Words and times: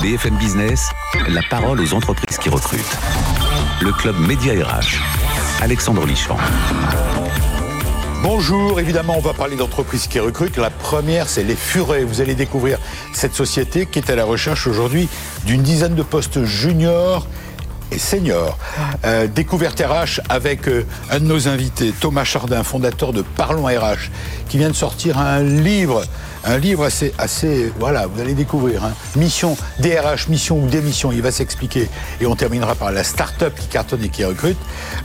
BFM 0.00 0.38
Business, 0.38 0.88
la 1.28 1.42
parole 1.50 1.78
aux 1.78 1.92
entreprises 1.92 2.38
qui 2.38 2.48
recrutent. 2.48 2.96
Le 3.82 3.92
club 3.92 4.18
Média 4.18 4.54
RH. 4.54 4.98
Alexandre 5.60 6.06
Lichamp. 6.06 6.38
Bonjour, 8.22 8.80
évidemment, 8.80 9.16
on 9.18 9.20
va 9.20 9.34
parler 9.34 9.56
d'entreprises 9.56 10.06
qui 10.06 10.18
recrutent. 10.18 10.56
La 10.56 10.70
première, 10.70 11.28
c'est 11.28 11.42
les 11.42 11.54
Furets. 11.54 12.04
Vous 12.04 12.22
allez 12.22 12.34
découvrir 12.34 12.78
cette 13.12 13.34
société 13.34 13.84
qui 13.84 13.98
est 13.98 14.08
à 14.08 14.16
la 14.16 14.24
recherche 14.24 14.66
aujourd'hui 14.66 15.06
d'une 15.44 15.62
dizaine 15.62 15.94
de 15.94 16.02
postes 16.02 16.44
juniors 16.44 17.26
et 17.92 17.98
senior. 17.98 18.56
Euh, 19.04 19.26
découverte 19.26 19.80
RH 19.80 20.22
avec 20.30 20.66
euh, 20.66 20.86
un 21.10 21.20
de 21.20 21.24
nos 21.26 21.46
invités, 21.46 21.92
Thomas 21.98 22.24
Chardin, 22.24 22.62
fondateur 22.62 23.12
de 23.12 23.20
Parlons 23.20 23.66
RH, 23.66 24.10
qui 24.48 24.56
vient 24.56 24.70
de 24.70 24.74
sortir 24.74 25.18
un 25.18 25.42
livre, 25.42 26.04
un 26.44 26.58
livre 26.58 26.84
assez, 26.84 27.12
assez, 27.18 27.72
voilà, 27.78 28.06
vous 28.06 28.20
allez 28.20 28.34
découvrir. 28.34 28.84
Hein. 28.84 28.92
Mission 29.16 29.56
DRH, 29.78 30.28
mission 30.28 30.58
ou 30.58 30.68
démission, 30.68 31.12
il 31.12 31.22
va 31.22 31.30
s'expliquer. 31.30 31.88
Et 32.20 32.26
on 32.26 32.36
terminera 32.36 32.74
par 32.74 32.92
la 32.92 33.04
start-up 33.04 33.54
qui 33.58 33.66
cartonne 33.66 34.04
et 34.04 34.08
qui 34.08 34.24
recrute. 34.24 34.58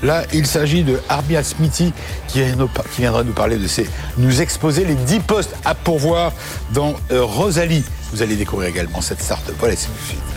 Là, 0.04 0.24
il 0.34 0.46
s'agit 0.48 0.84
de 0.84 1.00
Arbia 1.10 1.44
Smithy 1.44 1.94
qui, 2.28 2.42
viendra 2.98 3.24
nous 3.24 3.34
parler 3.34 3.58
de 3.58 3.68
ces, 3.68 3.90
nous 4.18 4.42
exposer 4.42 4.86
les 4.86 4.96
10 4.96 5.20
postes 5.22 5.56
à 5.66 5.76
pourvoir 5.76 6.32
dans 6.74 6.96
euh, 7.12 7.24
Rosalie. 7.24 7.84
Vous 8.12 8.22
allez 8.22 8.36
découvrir 8.36 8.70
également 8.70 9.02
cette 9.02 9.22
start-up. 9.22 9.56
Voilà, 9.60 9.76
c'est 9.76 9.88
tout 9.88 10.16
de. 10.16 10.36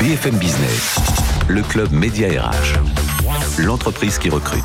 BFM 0.00 0.36
Business, 0.36 0.96
le 1.48 1.62
club 1.62 1.92
Média 1.92 2.28
RH, 2.28 2.78
l'entreprise 3.58 4.18
qui 4.18 4.30
recrute. 4.30 4.64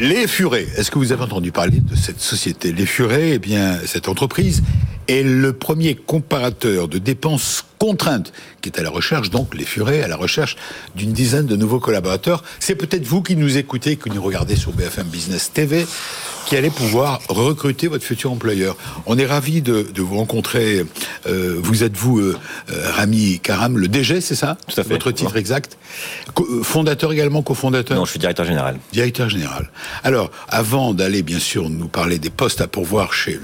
Les 0.00 0.26
Furets, 0.26 0.66
est-ce 0.76 0.90
que 0.90 0.98
vous 0.98 1.12
avez 1.12 1.22
entendu 1.22 1.52
parler 1.52 1.78
de 1.78 1.94
cette 1.94 2.20
société? 2.20 2.72
Les 2.72 2.84
Furets, 2.84 3.34
eh 3.34 3.38
bien, 3.38 3.78
cette 3.86 4.08
entreprise 4.08 4.64
est 5.06 5.22
le 5.22 5.52
premier 5.52 5.94
comparateur 5.94 6.88
de 6.88 6.98
dépenses 6.98 7.64
contraintes 7.84 8.32
qui 8.62 8.70
est 8.70 8.78
à 8.78 8.82
la 8.82 8.88
recherche, 8.88 9.28
donc 9.28 9.54
les 9.54 9.66
Furets, 9.66 10.02
à 10.02 10.08
la 10.08 10.16
recherche 10.16 10.56
d'une 10.94 11.12
dizaine 11.12 11.44
de 11.44 11.54
nouveaux 11.54 11.80
collaborateurs. 11.80 12.42
C'est 12.58 12.76
peut-être 12.76 13.04
vous 13.04 13.20
qui 13.20 13.36
nous 13.36 13.58
écoutez, 13.58 13.96
qui 13.96 14.08
nous 14.08 14.22
regardez 14.22 14.56
sur 14.56 14.72
BFM 14.72 15.06
Business 15.08 15.52
TV 15.52 15.84
qui 16.44 16.56
allez 16.56 16.70
pouvoir 16.70 17.20
recruter 17.28 17.88
votre 17.88 18.04
futur 18.04 18.30
employeur. 18.32 18.76
On 19.06 19.18
est 19.18 19.26
ravi 19.26 19.62
de, 19.62 19.86
vous 19.96 20.16
rencontrer. 20.16 20.84
Euh, 21.26 21.58
vous 21.62 21.82
êtes 21.84 21.96
vous, 21.96 22.18
euh, 22.18 22.38
euh, 22.70 22.90
Rami 22.92 23.40
Karam, 23.40 23.78
le 23.78 23.88
DG, 23.88 24.20
c'est 24.20 24.34
ça? 24.34 24.56
Tout 24.66 24.78
à 24.80 24.84
fait. 24.84 24.90
Votre 24.90 25.10
titre 25.10 25.36
exact. 25.36 25.78
fondateur 26.62 27.12
également, 27.12 27.42
cofondateur? 27.42 27.96
Non, 27.96 28.04
je 28.04 28.10
suis 28.10 28.18
directeur 28.18 28.44
général. 28.44 28.78
Directeur 28.92 29.28
général. 29.28 29.70
Alors, 30.02 30.30
avant 30.48 30.94
d'aller 30.94 31.22
bien 31.22 31.38
sûr 31.38 31.70
nous 31.70 31.88
parler 31.88 32.18
des 32.18 32.30
postes 32.30 32.60
à 32.60 32.66
pourvoir 32.66 33.12
chez 33.12 33.38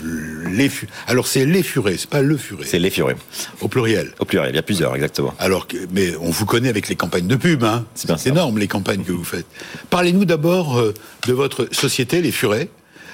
les 0.50 0.70
Alors 1.06 1.26
c'est 1.26 1.46
les 1.46 1.62
Furets, 1.62 1.96
c'est 1.96 2.10
pas 2.10 2.22
le 2.22 2.36
Furet. 2.36 2.64
C'est 2.66 2.78
les 2.78 2.90
Furets. 2.90 3.16
Au 3.60 3.68
pluriel. 3.68 4.12
Au 4.18 4.24
pluriel, 4.24 4.29
il 4.32 4.54
y 4.54 4.58
a 4.58 4.62
plusieurs, 4.62 4.94
exactement. 4.94 5.34
Alors, 5.38 5.66
mais 5.92 6.14
on 6.20 6.30
vous 6.30 6.46
connaît 6.46 6.68
avec 6.68 6.88
les 6.88 6.96
campagnes 6.96 7.26
de 7.26 7.36
pub, 7.36 7.64
hein 7.64 7.84
C'est 7.94 8.26
énorme 8.26 8.58
les 8.58 8.68
campagnes 8.68 9.02
que 9.02 9.12
vous 9.12 9.24
faites. 9.24 9.46
Parlez-nous 9.90 10.24
d'abord 10.24 10.82
de 11.26 11.32
votre 11.32 11.68
société, 11.72 12.20
les 12.22 12.32
Furets. 12.32 12.68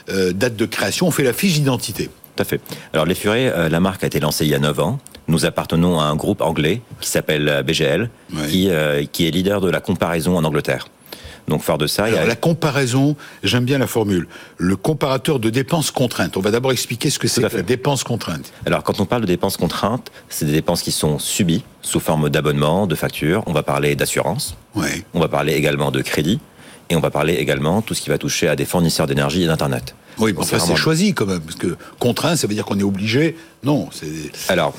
Euh, 0.09 0.33
date 0.33 0.57
de 0.57 0.67
création, 0.67 1.09
on 1.09 1.11
fait 1.11 1.25
la 1.25 1.33
fiche 1.33 1.55
d'identité. 1.55 2.09
Tout 2.37 2.43
à 2.43 2.45
fait. 2.45 2.61
Alors 2.93 3.07
les 3.07 3.15
Furets, 3.15 3.53
euh, 3.53 3.69
la 3.69 3.81
marque 3.81 4.05
a 4.05 4.07
été 4.07 4.21
lancée 4.21 4.45
il 4.45 4.51
y 4.51 4.55
a 4.55 4.59
9 4.59 4.79
ans. 4.81 4.99
Nous 5.29 5.45
appartenons 5.45 5.99
à 5.99 6.05
un 6.05 6.15
groupe 6.15 6.41
anglais 6.43 6.83
qui 7.01 7.09
s'appelle 7.09 7.49
euh, 7.49 7.63
BGL, 7.63 8.09
qui, 8.49 8.71
qui 9.13 9.27
est 9.27 9.31
leader 9.31 9.61
de 9.61 9.71
la 9.71 9.81
comparaison 9.81 10.37
en 10.37 10.45
Angleterre. 10.45 10.87
Donc, 11.49 11.63
fort 11.63 11.79
de 11.79 11.87
ça, 11.87 12.05
Alors, 12.05 12.25
la 12.25 12.37
comparaison, 12.37 13.17
j'aime 13.43 13.65
bien 13.65 13.79
la 13.79 13.87
formule. 13.87 14.27
Le 14.59 14.77
comparateur 14.77 15.39
de 15.39 15.51
dépenses 15.51 15.91
contraintes. 15.91 16.37
On 16.37 16.41
va 16.41 16.51
d'abord 16.51 16.73
expliquer 16.73 17.11
ce 17.11 17.19
que 17.19 17.29
c'est 17.29 17.43
que 17.43 17.57
la 17.57 17.63
dépense 17.63 18.05
contrainte. 18.05 18.53
Alors, 18.65 18.83
quand 18.83 19.01
on 19.01 19.07
parle 19.07 19.23
de 19.23 19.27
dépenses 19.27 19.57
contraintes, 19.57 20.11
c'est 20.29 20.45
des 20.45 20.53
dépenses 20.53 20.83
qui 20.83 20.93
sont 20.93 21.19
subies 21.19 21.65
sous 21.83 22.01
forme 22.01 22.31
d'abonnement, 22.31 22.87
de 22.87 22.95
facture. 22.95 23.43
On 23.47 23.53
va 23.53 23.63
parler 23.63 23.95
d'assurance. 23.95 24.57
Ouais. 24.75 25.05
On 25.15 25.21
va 25.21 25.29
parler 25.29 25.55
également 25.55 25.91
de 25.91 26.03
crédit. 26.03 26.41
Et 26.89 26.97
on 26.97 27.01
va 27.01 27.11
parler 27.11 27.35
également 27.35 27.83
tout 27.83 27.95
ce 27.95 28.01
qui 28.01 28.11
va 28.11 28.19
toucher 28.19 28.49
à 28.49 28.57
des 28.57 28.65
fournisseurs 28.65 29.07
d'énergie 29.07 29.43
et 29.43 29.47
d'Internet. 29.47 29.95
Oui, 30.19 30.33
mais 30.33 30.41
enfin, 30.41 30.59
c'est 30.59 30.77
choisi 30.77 31.15
quand 31.15 31.27
même, 31.27 31.41
parce 31.41 31.57
que 31.57 31.77
contraint, 31.99 32.37
ça 32.37 32.47
veut 32.47 32.55
dire 32.55 32.65
qu'on 32.65 32.79
est 32.79 32.85
obligé. 32.85 33.37
Non, 33.63 33.89
c'est. 33.93 34.07
Alors. 34.49 34.75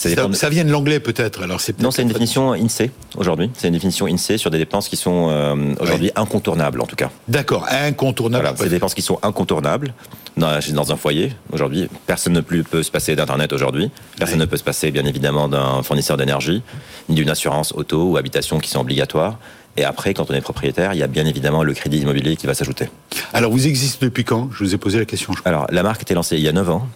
Ça, 0.00 0.32
ça, 0.32 0.48
vient 0.48 0.64
de 0.64 0.70
l'anglais 0.70 0.98
peut-être. 0.98 1.42
Alors 1.42 1.60
c'est 1.60 1.78
non, 1.78 1.90
c'est 1.90 2.00
une 2.00 2.08
définition 2.08 2.52
INSEE 2.52 2.90
aujourd'hui. 3.18 3.50
C'est 3.54 3.68
une 3.68 3.74
définition 3.74 4.06
INSEE 4.06 4.38
sur 4.38 4.50
des 4.50 4.56
dépenses 4.56 4.88
qui 4.88 4.96
sont 4.96 5.28
euh, 5.28 5.74
aujourd'hui 5.78 6.10
incontournables 6.16 6.80
en 6.80 6.86
tout 6.86 6.96
cas. 6.96 7.10
D'accord, 7.28 7.66
incontournables. 7.70 8.44
Voilà, 8.44 8.56
c'est 8.56 8.64
des 8.64 8.70
dépenses 8.70 8.94
qui 8.94 9.02
sont 9.02 9.18
incontournables 9.22 9.92
dans, 10.38 10.58
dans 10.72 10.92
un 10.92 10.96
foyer 10.96 11.32
aujourd'hui. 11.52 11.88
Personne 12.06 12.32
ne 12.32 12.40
plus 12.40 12.64
peut 12.64 12.82
se 12.82 12.90
passer 12.90 13.14
d'internet 13.14 13.52
aujourd'hui. 13.52 13.90
Personne 14.18 14.38
ne 14.38 14.46
peut 14.46 14.56
se 14.56 14.64
passer 14.64 14.90
bien 14.90 15.04
évidemment 15.04 15.48
d'un 15.48 15.82
fournisseur 15.82 16.16
d'énergie 16.16 16.62
ni 17.10 17.14
d'une 17.14 17.28
assurance 17.28 17.72
auto 17.72 18.12
ou 18.12 18.16
habitation 18.16 18.58
qui 18.58 18.70
sont 18.70 18.80
obligatoires. 18.80 19.38
Et 19.80 19.84
après, 19.84 20.12
quand 20.12 20.30
on 20.30 20.34
est 20.34 20.42
propriétaire, 20.42 20.92
il 20.92 20.98
y 20.98 21.02
a 21.02 21.06
bien 21.06 21.24
évidemment 21.24 21.62
le 21.62 21.72
crédit 21.72 22.00
immobilier 22.00 22.36
qui 22.36 22.46
va 22.46 22.52
s'ajouter. 22.52 22.90
Alors, 23.32 23.50
vous 23.50 23.66
existez 23.66 24.04
depuis 24.04 24.24
quand? 24.24 24.50
Je 24.52 24.62
vous 24.62 24.74
ai 24.74 24.76
posé 24.76 24.98
la 24.98 25.06
question. 25.06 25.32
Alors, 25.46 25.66
la 25.70 25.82
marque 25.82 26.00
a 26.00 26.02
été 26.02 26.12
lancée 26.12 26.36
il 26.36 26.42
y 26.42 26.48
a 26.48 26.52
9 26.52 26.68
ans. 26.68 26.86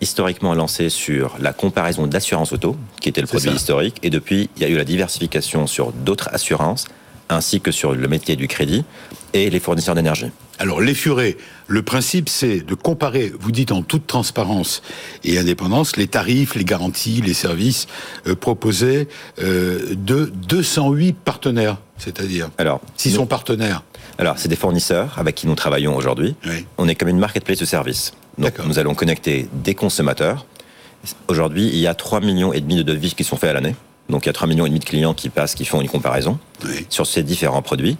Historiquement 0.00 0.54
lancée 0.54 0.88
sur 0.88 1.36
la 1.38 1.52
comparaison 1.52 2.06
d'assurance 2.06 2.54
auto, 2.54 2.78
qui 2.98 3.10
était 3.10 3.20
le 3.20 3.26
produit 3.26 3.50
historique. 3.50 3.98
Et 4.02 4.08
depuis, 4.08 4.48
il 4.56 4.62
y 4.62 4.64
a 4.64 4.68
eu 4.70 4.76
la 4.78 4.84
diversification 4.84 5.66
sur 5.66 5.92
d'autres 5.92 6.30
assurances, 6.32 6.86
ainsi 7.28 7.60
que 7.60 7.72
sur 7.72 7.92
le 7.92 8.08
métier 8.08 8.36
du 8.36 8.48
crédit 8.48 8.84
et 9.34 9.50
les 9.50 9.60
fournisseurs 9.60 9.94
d'énergie. 9.94 10.30
Alors, 10.58 10.80
les 10.80 10.94
furets, 10.94 11.36
le 11.68 11.82
principe, 11.82 12.30
c'est 12.30 12.60
de 12.60 12.74
comparer, 12.74 13.32
vous 13.38 13.52
dites 13.52 13.72
en 13.72 13.82
toute 13.82 14.06
transparence 14.06 14.82
et 15.24 15.38
indépendance, 15.38 15.96
les 15.96 16.06
tarifs, 16.06 16.54
les 16.54 16.64
garanties, 16.64 17.20
les 17.20 17.34
services 17.34 17.86
euh, 18.26 18.34
proposés 18.34 19.08
euh, 19.42 19.94
de 19.94 20.32
208 20.48 21.16
partenaires, 21.16 21.78
c'est-à-dire 22.00 22.50
Alors, 22.58 22.80
s'ils 22.96 23.12
sont 23.12 23.26
partenaires. 23.26 23.82
Alors, 24.18 24.38
c'est 24.38 24.48
des 24.48 24.56
fournisseurs 24.56 25.18
avec 25.18 25.34
qui 25.34 25.46
nous 25.46 25.54
travaillons 25.54 25.96
aujourd'hui. 25.96 26.34
On 26.78 26.88
est 26.88 26.94
comme 26.94 27.08
une 27.08 27.18
marketplace 27.18 27.58
de 27.58 27.64
services. 27.64 28.12
Donc, 28.38 28.58
nous 28.66 28.78
allons 28.78 28.94
connecter 28.94 29.48
des 29.52 29.74
consommateurs. 29.74 30.46
Aujourd'hui, 31.28 31.68
il 31.68 31.78
y 31.78 31.86
a 31.86 31.94
3 31.94 32.20
millions 32.20 32.52
et 32.52 32.60
demi 32.60 32.76
de 32.76 32.82
devis 32.82 33.14
qui 33.14 33.24
sont 33.24 33.36
faits 33.36 33.50
à 33.50 33.52
l'année. 33.54 33.74
Donc, 34.08 34.26
il 34.26 34.28
y 34.28 34.30
a 34.30 34.34
3 34.34 34.48
millions 34.48 34.66
et 34.66 34.68
demi 34.68 34.80
de 34.80 34.84
clients 34.84 35.14
qui 35.14 35.28
passent, 35.28 35.54
qui 35.54 35.64
font 35.64 35.80
une 35.80 35.88
comparaison 35.88 36.38
sur 36.88 37.06
ces 37.06 37.22
différents 37.22 37.62
produits. 37.62 37.96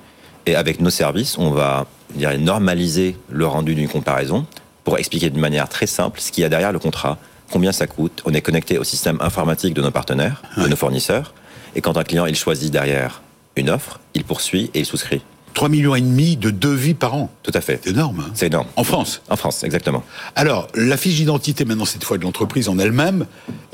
Et 0.47 0.57
avec 0.57 0.81
nos 0.81 0.91
services, 0.91 1.39
on 1.39 1.51
va 1.51 1.87
normaliser 2.17 3.17
le 3.31 3.47
rendu 3.47 3.75
d'une 3.75 3.89
comparaison 3.89 4.47
pour 4.85 4.99
expliquer 4.99 5.31
de 5.31 5.39
manière 5.39 5.69
très 5.69 5.87
simple 5.87 6.21
ce 6.21 6.33
qu'il 6.33 6.43
y 6.43 6.45
a 6.45 6.49
derrière 6.49 6.73
le 6.73 6.79
contrat, 6.79 7.19
combien 7.53 7.73
ça 7.73 7.87
coûte. 7.87 8.23
On 8.25 8.35
est 8.35 8.41
connecté 8.41 8.79
au 8.79 8.85
système 8.85 9.19
informatique 9.21 9.75
de 9.75 9.83
nos 9.83 9.91
partenaires, 9.91 10.43
de 10.57 10.67
nos 10.67 10.77
fournisseurs. 10.77 11.35
Et 11.77 11.81
quand 11.81 11.97
un 11.97 12.05
client 12.05 12.27
il 12.27 12.35
choisit 12.35 12.73
derrière 12.73 13.23
une 13.61 13.71
offre, 13.71 14.01
il 14.15 14.25
poursuit 14.25 14.71
et 14.75 14.81
il 14.81 14.87
souscrit. 14.87 15.23
3 15.55 15.69
millions 15.69 15.95
et 15.95 16.01
demi 16.01 16.37
de 16.37 16.51
devis 16.51 16.95
par 16.95 17.15
an. 17.15 17.31
Tout 17.43 17.51
à 17.55 17.61
fait. 17.61 17.81
C'est 17.83 17.91
énorme. 17.91 18.25
Hein. 18.27 18.31
c'est 18.35 18.47
énorme. 18.47 18.67
En 18.77 18.85
France. 18.85 19.23
En 19.29 19.37
France, 19.37 19.65
exactement. 19.65 20.03
Alors, 20.37 20.69
la 20.75 20.97
fiche 20.97 21.17
d'identité 21.17 21.65
maintenant 21.65 21.85
cette 21.85 22.05
fois 22.05 22.19
de 22.19 22.23
l'entreprise 22.23 22.69
en 22.69 22.79
elle-même. 22.79 23.27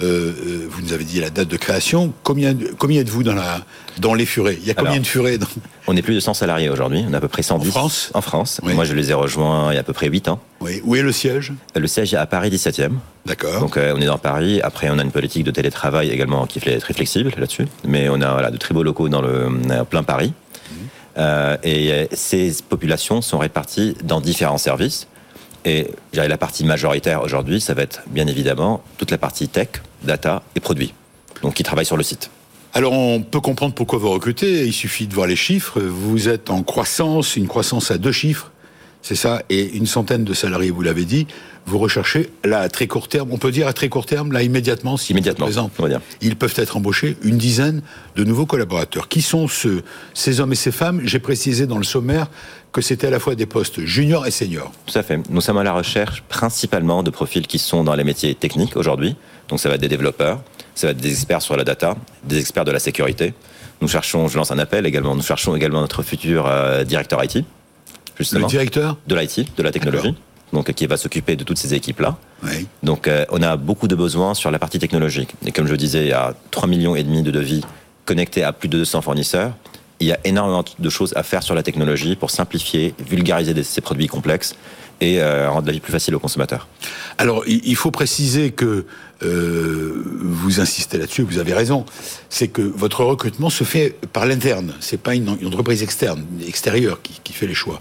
Euh, 0.03 0.32
euh, 0.47 0.66
vous 0.69 0.82
nous 0.82 0.92
avez 0.92 1.04
dit 1.04 1.20
la 1.20 1.31
date 1.31 1.48
de 1.48 1.56
création. 1.56 2.12
Combien, 2.22 2.54
combien 2.78 3.00
êtes-vous 3.00 3.22
dans 3.22 3.34
la 3.34 3.60
dans 3.98 4.14
les 4.14 4.26
furets? 4.26 4.59
Il 4.60 4.66
y 4.66 4.70
a 4.70 4.75
combien 4.75 5.00
de 5.00 5.06
furets 5.06 5.38
dans... 5.38 5.47
On 5.87 5.97
est 5.97 6.03
plus 6.03 6.14
de 6.14 6.20
100 6.20 6.34
salariés 6.34 6.69
aujourd'hui. 6.69 7.04
On 7.09 7.14
a 7.14 7.19
à 7.19 7.20
peu 7.20 7.28
près 7.28 7.42
110. 7.42 7.69
En 7.69 7.70
France? 7.70 8.10
En 8.14 8.20
France. 8.20 8.60
Moi, 8.62 8.84
je 8.84 8.94
les 8.94 9.10
ai 9.10 9.14
rejoints 9.14 9.72
il 9.72 9.75
y 9.75 9.78
a 9.78 9.81
à 9.81 9.84
peu 9.84 9.93
près 9.93 10.08
8 10.08 10.28
ans. 10.28 10.41
Oui. 10.60 10.81
Où 10.84 10.97
est 10.97 11.03
le 11.03 11.12
siège? 11.12 11.53
Le 11.75 11.87
siège 11.87 12.12
est 12.12 12.19
à 12.19 12.26
Paris 12.26 12.50
17e. 12.50 12.93
D'accord. 13.25 13.60
Donc 13.60 13.76
on 13.76 14.00
est 14.00 14.06
dans 14.06 14.19
Paris. 14.19 14.60
Après, 14.62 14.88
on 14.91 14.98
a 14.98 15.03
une 15.03 15.10
politique 15.10 15.44
de 15.44 15.50
télétravail 15.50 16.10
également 16.10 16.47
qui 16.47 16.58
est 16.58 16.78
très 16.78 16.94
flexible 16.94 17.32
là-dessus. 17.37 17.66
Mais 17.87 18.08
on 18.08 18.20
a 18.20 18.32
voilà, 18.32 18.50
de 18.50 18.56
très 18.56 18.72
beaux 18.72 18.82
locaux 18.82 19.08
dans 19.08 19.20
le 19.20 19.48
plein 19.88 20.03
Paris. 20.03 20.32
Euh, 21.19 21.56
et 21.62 22.09
ces 22.12 22.54
populations 22.69 23.22
sont 23.22 23.38
réparties 23.38 23.97
dans 24.04 24.21
différents 24.21 24.59
services. 24.59 25.06
Et 25.65 25.88
la 26.12 26.38
partie 26.38 26.65
majoritaire 26.65 27.22
aujourd'hui, 27.22 27.60
ça 27.60 27.75
va 27.75 27.82
être 27.82 28.03
bien 28.06 28.27
évidemment 28.28 28.82
toute 28.99 29.10
la 29.10 29.19
partie 29.19 29.49
tech, 29.49 29.69
data 30.05 30.43
et 30.55 30.61
produits, 30.61 30.94
donc 31.43 31.55
qui 31.55 31.64
travaillent 31.64 31.85
sur 31.85 31.96
le 31.96 32.05
site. 32.05 32.31
Alors 32.73 32.93
on 32.93 33.23
peut 33.23 33.41
comprendre 33.41 33.75
pourquoi 33.75 33.99
vous 33.99 34.11
recrutez, 34.11 34.67
il 34.67 34.73
suffit 34.73 35.06
de 35.06 35.14
voir 35.14 35.26
les 35.26 35.35
chiffres. 35.35 35.81
Vous 35.81 36.29
êtes 36.29 36.50
en 36.50 36.62
croissance, 36.62 37.35
une 37.35 37.49
croissance 37.49 37.91
à 37.91 37.99
deux 37.99 38.12
chiffres, 38.12 38.52
c'est 39.06 39.14
ça, 39.14 39.44
et 39.50 39.76
une 39.76 39.87
centaine 39.87 40.25
de 40.25 40.35
salariés, 40.35 40.73
vous 40.73 40.82
l'avez 40.82 41.05
dit 41.05 41.29
vous 41.64 41.79
recherchez 41.79 42.31
là 42.44 42.61
à 42.61 42.69
très 42.69 42.88
court 42.88 43.06
terme, 43.06 43.29
on 43.31 43.38
peut 43.38 43.53
dire 43.53 43.69
à 43.69 43.73
très 43.73 43.88
court 43.88 44.05
terme, 44.05 44.32
là 44.32 44.43
immédiatement, 44.43 44.97
si 44.97 45.12
immédiatement, 45.12 45.47
on 45.47 45.82
va 45.82 45.88
dire. 45.88 46.00
ils 46.20 46.35
peuvent 46.35 46.55
être 46.56 46.76
embauchés 46.76 47.17
une 47.23 47.38
dizaine 47.38 47.82
de 48.17 48.25
nouveaux 48.25 48.47
collaborateurs. 48.47 49.08
Qui 49.08 49.23
sont 49.23 49.47
ceux, 49.47 49.85
ces 50.12 50.41
hommes 50.41 50.53
et 50.53 50.56
ces 50.56 50.73
femmes? 50.73 51.00
J'ai 51.05 51.20
précisé 51.20 51.67
dans 51.67 51.79
le 51.79 51.85
sommaire 51.85 52.26
que 52.73 52.81
c'était 52.81 53.06
à 53.06 53.11
la 53.11 53.20
fois 53.20 53.37
des 53.37 53.47
postes 53.47 53.85
juniors 53.85 54.26
et 54.26 54.32
seniors. 54.32 54.73
Tout 54.87 54.99
à 54.99 55.05
fait. 55.05 55.20
Nous 55.31 55.41
sommes 55.41 55.58
à 55.58 55.64
la 55.64 55.73
recherche 55.73 56.23
principalement 56.29 57.05
de 57.05 57.11
profils 57.11 57.47
qui 57.47 57.61
sont 57.61 57.85
dans 57.85 57.94
les 57.94 58.05
métiers 58.05 58.35
techniques 58.35 58.76
aujourd'hui. 58.76 59.14
Donc 59.49 59.61
ça 59.61 59.69
va 59.69 59.76
être 59.76 59.81
des 59.81 59.88
développeurs, 59.88 60.43
ça 60.75 60.88
va 60.88 60.91
être 60.93 61.00
des 61.00 61.11
experts 61.11 61.43
sur 61.43 61.56
la 61.56 61.64
data, 61.64 61.97
des 62.25 62.41
experts 62.41 62.64
de 62.64 62.73
la 62.73 62.81
sécurité. 62.81 63.35
Nous 63.81 63.88
cherchons, 63.88 64.26
je 64.26 64.37
lance 64.37 64.50
un 64.50 64.58
appel 64.58 64.85
également, 64.85 65.14
nous 65.14 65.23
cherchons 65.23 65.55
également 65.55 65.81
notre 65.81 66.03
futur 66.03 66.47
euh, 66.47 66.85
directeur 66.85 67.23
IT. 67.23 67.44
Justement, 68.19 68.47
le 68.47 68.51
directeur 68.51 68.97
De 69.07 69.15
l'IT, 69.15 69.57
de 69.57 69.63
la 69.63 69.73
technologie 69.73 70.15
donc 70.53 70.73
qui 70.73 70.87
va 70.87 70.97
s'occuper 70.97 71.37
de 71.37 71.45
toutes 71.45 71.59
ces 71.59 71.75
équipes-là. 71.75 72.17
Donc 72.83 73.09
euh, 73.09 73.25
on 73.31 73.43
a 73.43 73.57
beaucoup 73.57 73.89
de 73.89 73.95
besoins 73.95 74.35
sur 74.35 74.51
la 74.51 74.59
partie 74.59 74.79
technologique. 74.79 75.35
Et 75.45 75.53
comme 75.53 75.67
je 75.67 75.73
le 75.73 75.77
disais, 75.77 76.05
il 76.05 76.09
y 76.09 76.13
a 76.13 76.35
3 76.51 76.69
millions 76.69 76.97
et 76.97 77.03
demi 77.03 77.23
de 77.23 77.31
devis 77.31 77.63
connectés 78.05 78.45
à 78.45 78.53
plus 78.53 78.69
de 78.69 78.79
200 78.79 79.03
fournisseurs. 79.03 79.53
Il 80.00 80.06
y 80.06 80.12
a 80.12 80.19
énormément 80.25 80.64
de 80.78 80.90
choses 80.90 81.12
à 81.16 81.22
faire 81.22 81.43
sur 81.43 81.54
la 81.54 81.62
technologie 81.62 82.16
pour 82.16 82.31
simplifier, 82.31 82.94
vulgariser 82.98 83.62
ces 83.62 83.81
produits 83.81 84.08
complexes 84.08 84.54
et 85.00 85.20
euh, 85.20 85.50
rendre 85.50 85.66
la 85.66 85.72
vie 85.72 85.81
plus 85.81 85.93
facile 85.93 86.14
aux 86.14 86.19
consommateurs. 86.19 86.69
Alors, 87.19 87.44
il 87.46 87.76
faut 87.76 87.90
préciser 87.90 88.50
que 88.50 88.87
euh, 89.22 90.02
vous 90.22 90.60
insistez 90.60 90.98
là-dessus, 90.98 91.22
vous 91.22 91.38
avez 91.38 91.54
raison, 91.54 91.84
c'est 92.28 92.48
que 92.48 92.62
votre 92.62 93.04
recrutement 93.04 93.50
se 93.50 93.64
fait 93.64 93.96
par 94.12 94.26
l'interne, 94.26 94.75
c'est 94.81 95.00
pas 95.00 95.14
une, 95.14 95.28
entreprise 95.28 95.82
externe, 95.82 96.25
extérieure 96.46 97.00
qui, 97.02 97.20
qui, 97.25 97.32
fait 97.32 97.46
les 97.46 97.54
choix. 97.54 97.81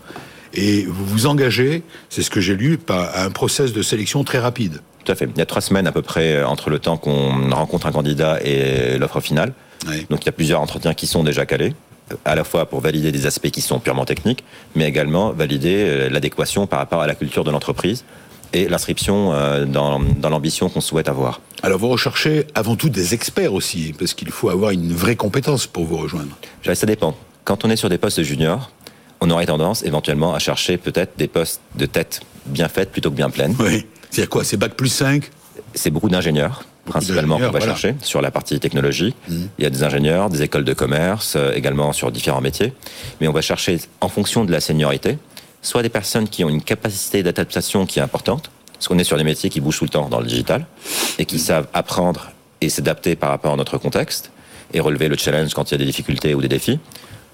Et 0.53 0.85
vous 0.85 1.06
vous 1.06 1.25
engagez, 1.25 1.83
c'est 2.09 2.21
ce 2.21 2.29
que 2.29 2.39
j'ai 2.39 2.56
lu, 2.56 2.77
par 2.77 3.17
un 3.17 3.29
process 3.29 3.73
de 3.73 3.81
sélection 3.81 4.23
très 4.23 4.39
rapide. 4.39 4.79
Tout 5.03 5.12
à 5.12 5.15
fait. 5.15 5.27
Il 5.29 5.38
y 5.38 5.41
a 5.41 5.45
trois 5.45 5.62
semaines 5.62 5.88
à 5.88 5.91
peu 5.91 6.01
près 6.01 6.35
euh, 6.35 6.47
entre 6.47 6.69
le 6.69 6.79
temps 6.79 6.97
qu'on 6.97 7.50
rencontre 7.51 7.88
un 7.88 7.91
candidat 7.91 8.39
et 8.41 8.97
l'offre 8.97 9.19
finale. 9.19 9.53
Donc 10.09 10.23
il 10.23 10.25
y 10.25 10.29
a 10.29 10.31
plusieurs 10.31 10.62
entretiens 10.62 10.95
qui 10.95 11.06
sont 11.06 11.23
déjà 11.23 11.45
calés 11.45 11.75
à 12.24 12.36
la 12.36 12.44
fois 12.44 12.68
pour 12.68 12.81
valider 12.81 13.12
des 13.12 13.25
aspects 13.25 13.50
qui 13.50 13.62
sont 13.62 13.80
purement 13.80 14.06
techniques, 14.06 14.44
mais 14.75 14.88
également 14.88 15.31
valider 15.31 15.75
euh, 15.78 16.10
l'adéquation 16.10 16.68
par 16.68 16.80
rapport 16.80 17.02
à 17.02 17.07
la 17.07 17.16
culture 17.16 17.44
de 17.44 17.52
l'entreprise 17.52 18.04
et 18.54 18.69
l'inscription 18.69 19.34
euh, 19.34 19.66
dans, 19.66 20.00
l'ambition 20.30 20.69
qu'on 20.69 20.81
souhaite 20.81 21.10
avoir. 21.10 21.42
Alors 21.63 21.80
vous 21.80 21.90
recherchez 21.90 22.46
avant 22.54 22.75
tout 22.75 22.90
des 22.90 23.13
experts 23.13 23.54
aussi, 23.54 23.94
parce 23.98 24.13
qu'il 24.13 24.30
faut 24.30 24.50
avoir 24.50 24.72
une 24.72 24.94
vraie 24.94 25.16
compétence 25.16 25.68
pour 25.68 25.86
vous 25.86 25.98
rejoindre. 25.98 26.38
Ça 26.63 26.86
dépend. 26.86 27.16
Quand 27.44 27.66
on 27.66 27.69
est 27.69 27.75
sur 27.75 27.90
des 27.90 27.98
postes 27.98 28.22
juniors, 28.24 28.72
on 29.22 29.30
aurait 29.30 29.46
tendance 29.46 29.84
éventuellement 29.84 30.34
à 30.34 30.40
chercher 30.40 30.78
peut-être 30.78 31.13
des 31.18 31.28
postes 31.28 31.62
de 31.75 31.86
tête 31.86 32.22
bien 32.46 32.68
faites 32.68 32.92
plutôt 32.92 33.10
que 33.10 33.16
bien 33.16 33.30
pleines. 33.30 33.56
Oui. 33.60 33.86
C'est 34.10 34.28
quoi? 34.28 34.44
C'est 34.44 34.58
Bac 34.58 34.75
plus 34.75 34.90
5 34.90 35.30
C'est 35.74 35.90
beaucoup 35.90 36.10
d'ingénieurs 36.10 36.63
principalement 36.86 37.40
qu'on 37.40 37.52
va 37.52 37.60
chercher 37.60 37.96
sur 38.02 38.22
la 38.22 38.32
partie 38.32 38.60
technologie. 38.60 39.16
Mmh. 39.28 39.36
Il 39.58 39.64
y 39.64 39.66
a 39.66 39.70
des 39.70 39.84
ingénieurs, 39.84 40.30
des 40.30 40.42
écoles 40.42 40.64
de 40.64 40.74
commerce, 40.74 41.34
euh, 41.36 41.54
également 41.54 41.94
sur 41.94 42.12
différents 42.12 42.42
métiers. 42.42 42.74
Mais 43.20 43.28
on 43.28 43.34
va 43.34 43.42
chercher, 43.42 43.80
en 44.02 44.10
fonction 44.10 44.46
de 44.46 44.52
la 44.52 44.62
seniorité, 44.62 45.18
soit 45.62 45.82
des 45.82 45.90
personnes 45.90 46.28
qui 46.30 46.44
ont 46.44 46.50
une 46.50 46.62
capacité 46.62 47.24
d'adaptation 47.24 47.86
qui 47.86 48.00
est 48.00 48.04
importante, 48.04 48.52
parce 48.74 48.88
qu'on 48.88 49.00
est 49.00 49.04
sur 49.04 49.18
des 49.18 49.24
métiers 49.24 49.50
qui 49.50 49.62
bougent 49.62 49.80
tout 49.80 49.86
le 49.86 49.90
temps 49.90 50.10
dans 50.10 50.20
le 50.20 50.28
digital, 50.28 50.66
et 51.18 51.26
qui 51.26 51.38
mmh. 51.38 51.40
savent 51.40 51.68
apprendre 51.74 52.32
et 52.62 52.70
s'adapter 52.70 53.16
par 53.16 53.30
rapport 53.30 53.54
à 53.54 53.58
notre 53.58 53.78
contexte, 53.78 54.32
et 54.74 54.80
relever 54.80 55.08
le 55.08 55.18
challenge 55.18 55.54
quand 55.54 55.72
il 55.72 55.74
y 55.74 55.76
a 55.76 55.80
des 55.80 55.86
difficultés 55.86 56.34
ou 56.36 56.42
des 56.42 56.48
défis, 56.48 56.80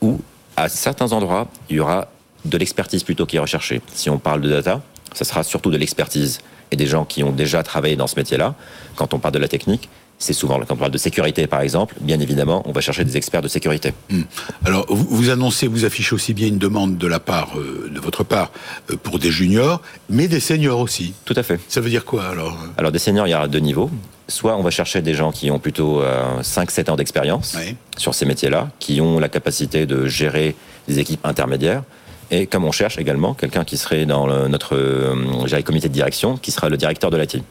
ou 0.01 0.19
à 0.57 0.69
certains 0.69 1.12
endroits, 1.12 1.48
il 1.69 1.77
y 1.77 1.80
aura 1.80 2.09
de 2.45 2.57
l'expertise 2.57 3.03
plutôt 3.03 3.25
qui 3.25 3.38
est 3.38 3.39
recherchée. 3.39 3.81
Si 3.94 4.09
on 4.09 4.18
parle 4.18 4.42
de 4.42 4.50
data, 4.50 4.81
ça 5.13 5.25
sera 5.25 5.44
surtout 5.44 5.71
de 5.71 5.77
l'expertise 5.77 6.39
et 6.71 6.75
des 6.75 6.88
gens 6.88 7.06
qui 7.06 7.23
ont 7.23 7.31
déjà 7.31 7.63
travaillé 7.63 7.95
dans 7.95 8.07
ce 8.07 8.15
métier-là. 8.15 8.56
Quand 8.95 9.13
on 9.13 9.19
parle 9.19 9.33
de 9.33 9.39
la 9.39 9.47
technique, 9.47 9.89
c'est 10.21 10.33
souvent, 10.33 10.59
quand 10.59 10.73
on 10.73 10.77
parle 10.77 10.91
de 10.91 10.97
sécurité 10.97 11.47
par 11.47 11.62
exemple, 11.62 11.95
bien 12.00 12.19
évidemment, 12.19 12.62
on 12.65 12.71
va 12.71 12.81
chercher 12.81 13.03
des 13.03 13.18
experts 13.18 13.41
de 13.41 13.47
sécurité. 13.47 13.94
Hmm. 14.09 14.21
Alors, 14.65 14.85
vous, 14.88 15.29
annoncez, 15.29 15.68
vous 15.68 15.83
affichez 15.83 16.13
aussi 16.13 16.33
bien 16.33 16.47
une 16.47 16.59
demande 16.59 16.97
de 16.97 17.07
la 17.07 17.19
part, 17.19 17.57
euh, 17.57 17.89
de 17.94 18.00
votre 18.00 18.23
part, 18.23 18.51
euh, 18.91 18.95
pour 19.01 19.18
des 19.18 19.31
juniors, 19.31 19.81
mais 20.09 20.27
des 20.27 20.39
seniors 20.39 20.79
aussi. 20.79 21.13
Tout 21.25 21.33
à 21.35 21.44
fait. 21.44 21.59
Ça 21.68 21.81
veut 21.81 21.89
dire 21.89 22.06
quoi 22.06 22.25
alors? 22.25 22.56
Alors, 22.77 22.91
des 22.91 23.00
seniors, 23.00 23.27
il 23.27 23.31
y 23.31 23.33
a 23.33 23.47
deux 23.47 23.59
niveaux. 23.59 23.89
Soit 24.27 24.56
on 24.56 24.62
va 24.62 24.69
chercher 24.69 25.01
des 25.01 25.15
gens 25.15 25.31
qui 25.31 25.50
ont 25.51 25.59
plutôt 25.59 26.03
5-7 26.41 26.89
euh, 26.89 26.94
ans 26.94 26.95
d'expérience 26.95 27.57
sur 27.97 28.13
ces 28.13 28.25
métiers-là, 28.25 28.69
qui 28.79 29.01
ont 29.01 29.19
la 29.19 29.27
capacité 29.27 29.85
de 29.85 30.07
gérer 30.07 30.56
des 30.88 31.00
équipes 31.00 31.25
intermédiaires 31.25 31.83
et 32.31 32.47
comme 32.47 32.63
on 32.63 32.71
cherche 32.71 32.97
également 32.97 33.33
quelqu'un 33.33 33.63
qui 33.63 33.77
serait 33.77 34.05
dans 34.05 34.47
notre 34.47 34.75
euh, 34.75 35.61
comité 35.63 35.89
de 35.89 35.93
direction, 35.93 36.37
qui 36.37 36.51
sera 36.51 36.69
le 36.69 36.77
directeur 36.77 37.11
de 37.11 37.17
l'IT. 37.17 37.43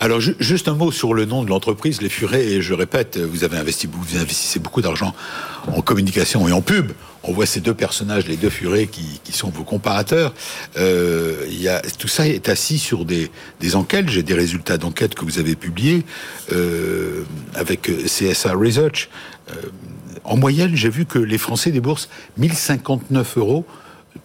Alors 0.00 0.20
juste 0.20 0.68
un 0.68 0.74
mot 0.74 0.92
sur 0.92 1.12
le 1.12 1.24
nom 1.24 1.42
de 1.42 1.48
l'entreprise, 1.48 2.00
les 2.00 2.08
Furets. 2.08 2.44
Et 2.44 2.62
je 2.62 2.72
répète, 2.72 3.18
vous 3.18 3.42
avez 3.42 3.56
investi, 3.56 3.88
vous 3.90 4.16
investissez 4.16 4.60
beaucoup 4.60 4.80
d'argent 4.80 5.12
en 5.66 5.80
communication 5.80 6.46
et 6.46 6.52
en 6.52 6.60
pub. 6.60 6.92
On 7.24 7.32
voit 7.32 7.46
ces 7.46 7.60
deux 7.60 7.74
personnages, 7.74 8.28
les 8.28 8.36
deux 8.36 8.48
Furets, 8.48 8.86
qui, 8.86 9.32
sont 9.32 9.50
vos 9.50 9.64
comparateurs. 9.64 10.32
Euh, 10.76 11.44
y 11.48 11.66
a, 11.66 11.80
tout 11.98 12.06
ça 12.06 12.28
est 12.28 12.48
assis 12.48 12.78
sur 12.78 13.04
des, 13.04 13.30
enquêtes. 13.74 14.08
J'ai 14.08 14.22
des 14.22 14.34
résultats 14.34 14.78
d'enquête 14.78 15.16
que 15.16 15.24
vous 15.24 15.40
avez 15.40 15.56
publiés 15.56 16.04
euh, 16.52 17.24
avec 17.56 17.90
CSA 18.06 18.52
Research. 18.52 19.08
En 20.28 20.36
moyenne, 20.36 20.74
j'ai 20.74 20.90
vu 20.90 21.06
que 21.06 21.18
les 21.18 21.38
Français 21.38 21.70
déboursent 21.70 22.08
1059 22.36 23.38
euros 23.38 23.64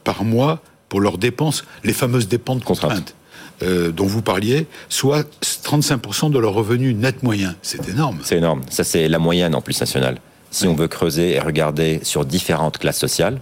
par 0.04 0.24
mois 0.24 0.60
pour 0.90 1.00
leurs 1.02 1.18
dépenses, 1.18 1.66
les 1.84 1.94
fameuses 1.94 2.28
dépenses 2.28 2.60
de 2.60 2.66
contrainte. 2.66 3.16
Euh, 3.62 3.92
dont 3.92 4.06
vous 4.06 4.22
parliez, 4.22 4.68
soit 4.90 5.26
35% 5.42 6.32
de 6.32 6.40
leur 6.40 6.54
revenu 6.54 6.94
net 6.94 7.24
moyen. 7.24 7.56
C'est 7.62 7.88
énorme. 7.88 8.20
C'est 8.24 8.38
énorme. 8.38 8.62
Ça, 8.70 8.84
c'est 8.84 9.08
la 9.08 9.20
moyenne 9.20 9.56
en 9.56 9.62
plus 9.62 9.80
nationale. 9.80 10.18
Si 10.52 10.68
on 10.68 10.74
veut 10.74 10.88
creuser 10.88 11.36
et 11.36 11.40
regarder 11.40 12.00
sur 12.04 12.26
différentes 12.26 12.80
classes 12.80 13.00
sociales, 13.00 13.40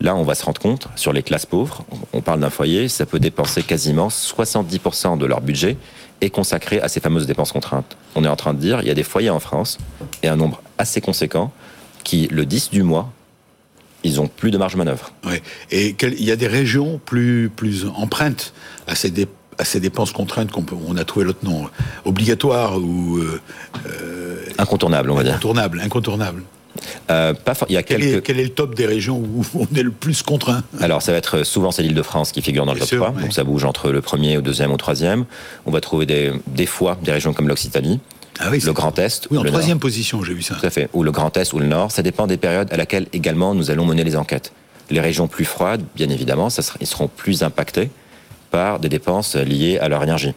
là, 0.00 0.14
on 0.14 0.22
va 0.22 0.34
se 0.34 0.44
rendre 0.44 0.60
compte, 0.60 0.88
sur 0.94 1.12
les 1.12 1.22
classes 1.22 1.46
pauvres, 1.46 1.84
on 2.12 2.20
parle 2.20 2.40
d'un 2.40 2.50
foyer, 2.50 2.88
ça 2.88 3.06
peut 3.06 3.18
dépenser 3.18 3.62
quasiment 3.62 4.08
70% 4.08 5.18
de 5.18 5.26
leur 5.26 5.40
budget 5.40 5.76
est 6.20 6.30
consacré 6.30 6.80
à 6.80 6.88
ces 6.88 7.00
fameuses 7.00 7.26
dépenses 7.26 7.52
contraintes. 7.52 7.96
On 8.14 8.24
est 8.24 8.28
en 8.28 8.36
train 8.36 8.54
de 8.54 8.58
dire, 8.58 8.80
il 8.82 8.88
y 8.88 8.90
a 8.90 8.94
des 8.94 9.02
foyers 9.02 9.30
en 9.30 9.40
France, 9.40 9.78
et 10.22 10.28
un 10.28 10.36
nombre 10.36 10.62
assez 10.78 11.00
conséquent, 11.00 11.52
qui, 12.06 12.28
le 12.28 12.46
10 12.46 12.70
du 12.70 12.84
mois, 12.84 13.12
ils 14.04 14.20
ont 14.20 14.28
plus 14.28 14.52
de 14.52 14.58
marge 14.58 14.74
de 14.74 14.78
manœuvre. 14.78 15.10
Ouais. 15.26 15.42
Et 15.72 15.96
il 16.00 16.24
y 16.24 16.30
a 16.30 16.36
des 16.36 16.46
régions 16.46 17.00
plus, 17.04 17.50
plus 17.54 17.84
empreintes 17.96 18.54
à 18.86 18.94
ces, 18.94 19.12
à 19.58 19.64
ces 19.64 19.80
dépenses 19.80 20.12
contraintes 20.12 20.52
qu'on 20.52 20.64
on 20.86 20.96
a 20.96 21.04
trouvé 21.04 21.26
l'autre 21.26 21.44
nom, 21.44 21.68
obligatoire 22.04 22.78
ou... 22.78 23.18
Euh, 23.18 23.40
euh, 23.88 24.44
incontournable, 24.56 25.10
on 25.10 25.16
va 25.16 25.24
dire. 25.24 25.32
Incontournable, 25.32 25.80
incontournable. 25.80 26.42
Euh, 27.10 27.34
pas 27.34 27.54
il 27.68 27.72
y 27.72 27.78
a 27.78 27.82
quel, 27.82 28.04
est, 28.04 28.22
quel, 28.22 28.38
est, 28.38 28.44
le 28.44 28.50
top 28.50 28.74
des 28.74 28.86
régions 28.86 29.18
où 29.18 29.44
on 29.58 29.76
est 29.76 29.82
le 29.82 29.90
plus 29.90 30.22
contraint? 30.22 30.62
Alors, 30.80 31.02
ça 31.02 31.10
va 31.10 31.18
être 31.18 31.42
souvent 31.42 31.72
c'est 31.72 31.82
l'Île-de-France 31.82 32.30
qui 32.30 32.42
figure 32.42 32.66
dans 32.66 32.74
le 32.74 32.80
top 32.80 32.88
3. 32.88 33.10
Donc, 33.20 33.32
ça 33.32 33.42
bouge 33.42 33.64
entre 33.64 33.90
le 33.90 34.00
premier, 34.00 34.36
au 34.36 34.42
deuxième, 34.42 34.70
au 34.70 34.76
troisième. 34.76 35.24
On 35.64 35.72
va 35.72 35.80
trouver 35.80 36.06
des, 36.06 36.32
des 36.46 36.66
fois 36.66 36.96
des 37.02 37.10
régions 37.10 37.32
comme 37.32 37.48
l'Occitanie, 37.48 37.98
ah 38.38 38.50
le 38.50 38.72
Grand 38.72 38.98
Est. 38.98 39.28
Oui, 39.30 39.38
en 39.38 39.44
troisième 39.44 39.78
position, 39.78 40.22
j'ai 40.22 40.34
vu 40.34 40.42
ça. 40.42 40.54
Tout 40.54 40.66
à 40.66 40.70
fait. 40.70 40.88
Ou 40.92 41.02
le 41.02 41.10
Grand 41.10 41.36
Est 41.36 41.52
ou 41.52 41.58
le 41.58 41.66
Nord. 41.66 41.90
Ça 41.90 42.02
dépend 42.02 42.26
des 42.26 42.36
périodes 42.36 42.72
à 42.72 42.76
laquelle 42.76 43.06
également 43.12 43.54
nous 43.54 43.70
allons 43.70 43.86
mener 43.86 44.04
les 44.04 44.16
enquêtes. 44.16 44.52
Les 44.90 45.00
régions 45.00 45.26
plus 45.26 45.44
froides, 45.44 45.82
bien 45.96 46.08
évidemment, 46.10 46.50
ça 46.50 46.62
ils 46.80 46.86
seront 46.86 47.08
plus 47.08 47.42
impactés 47.42 47.90
par 48.50 48.78
des 48.78 48.88
dépenses 48.88 49.34
liées 49.34 49.78
à 49.78 49.88
leur 49.88 50.02
énergie. 50.02 50.34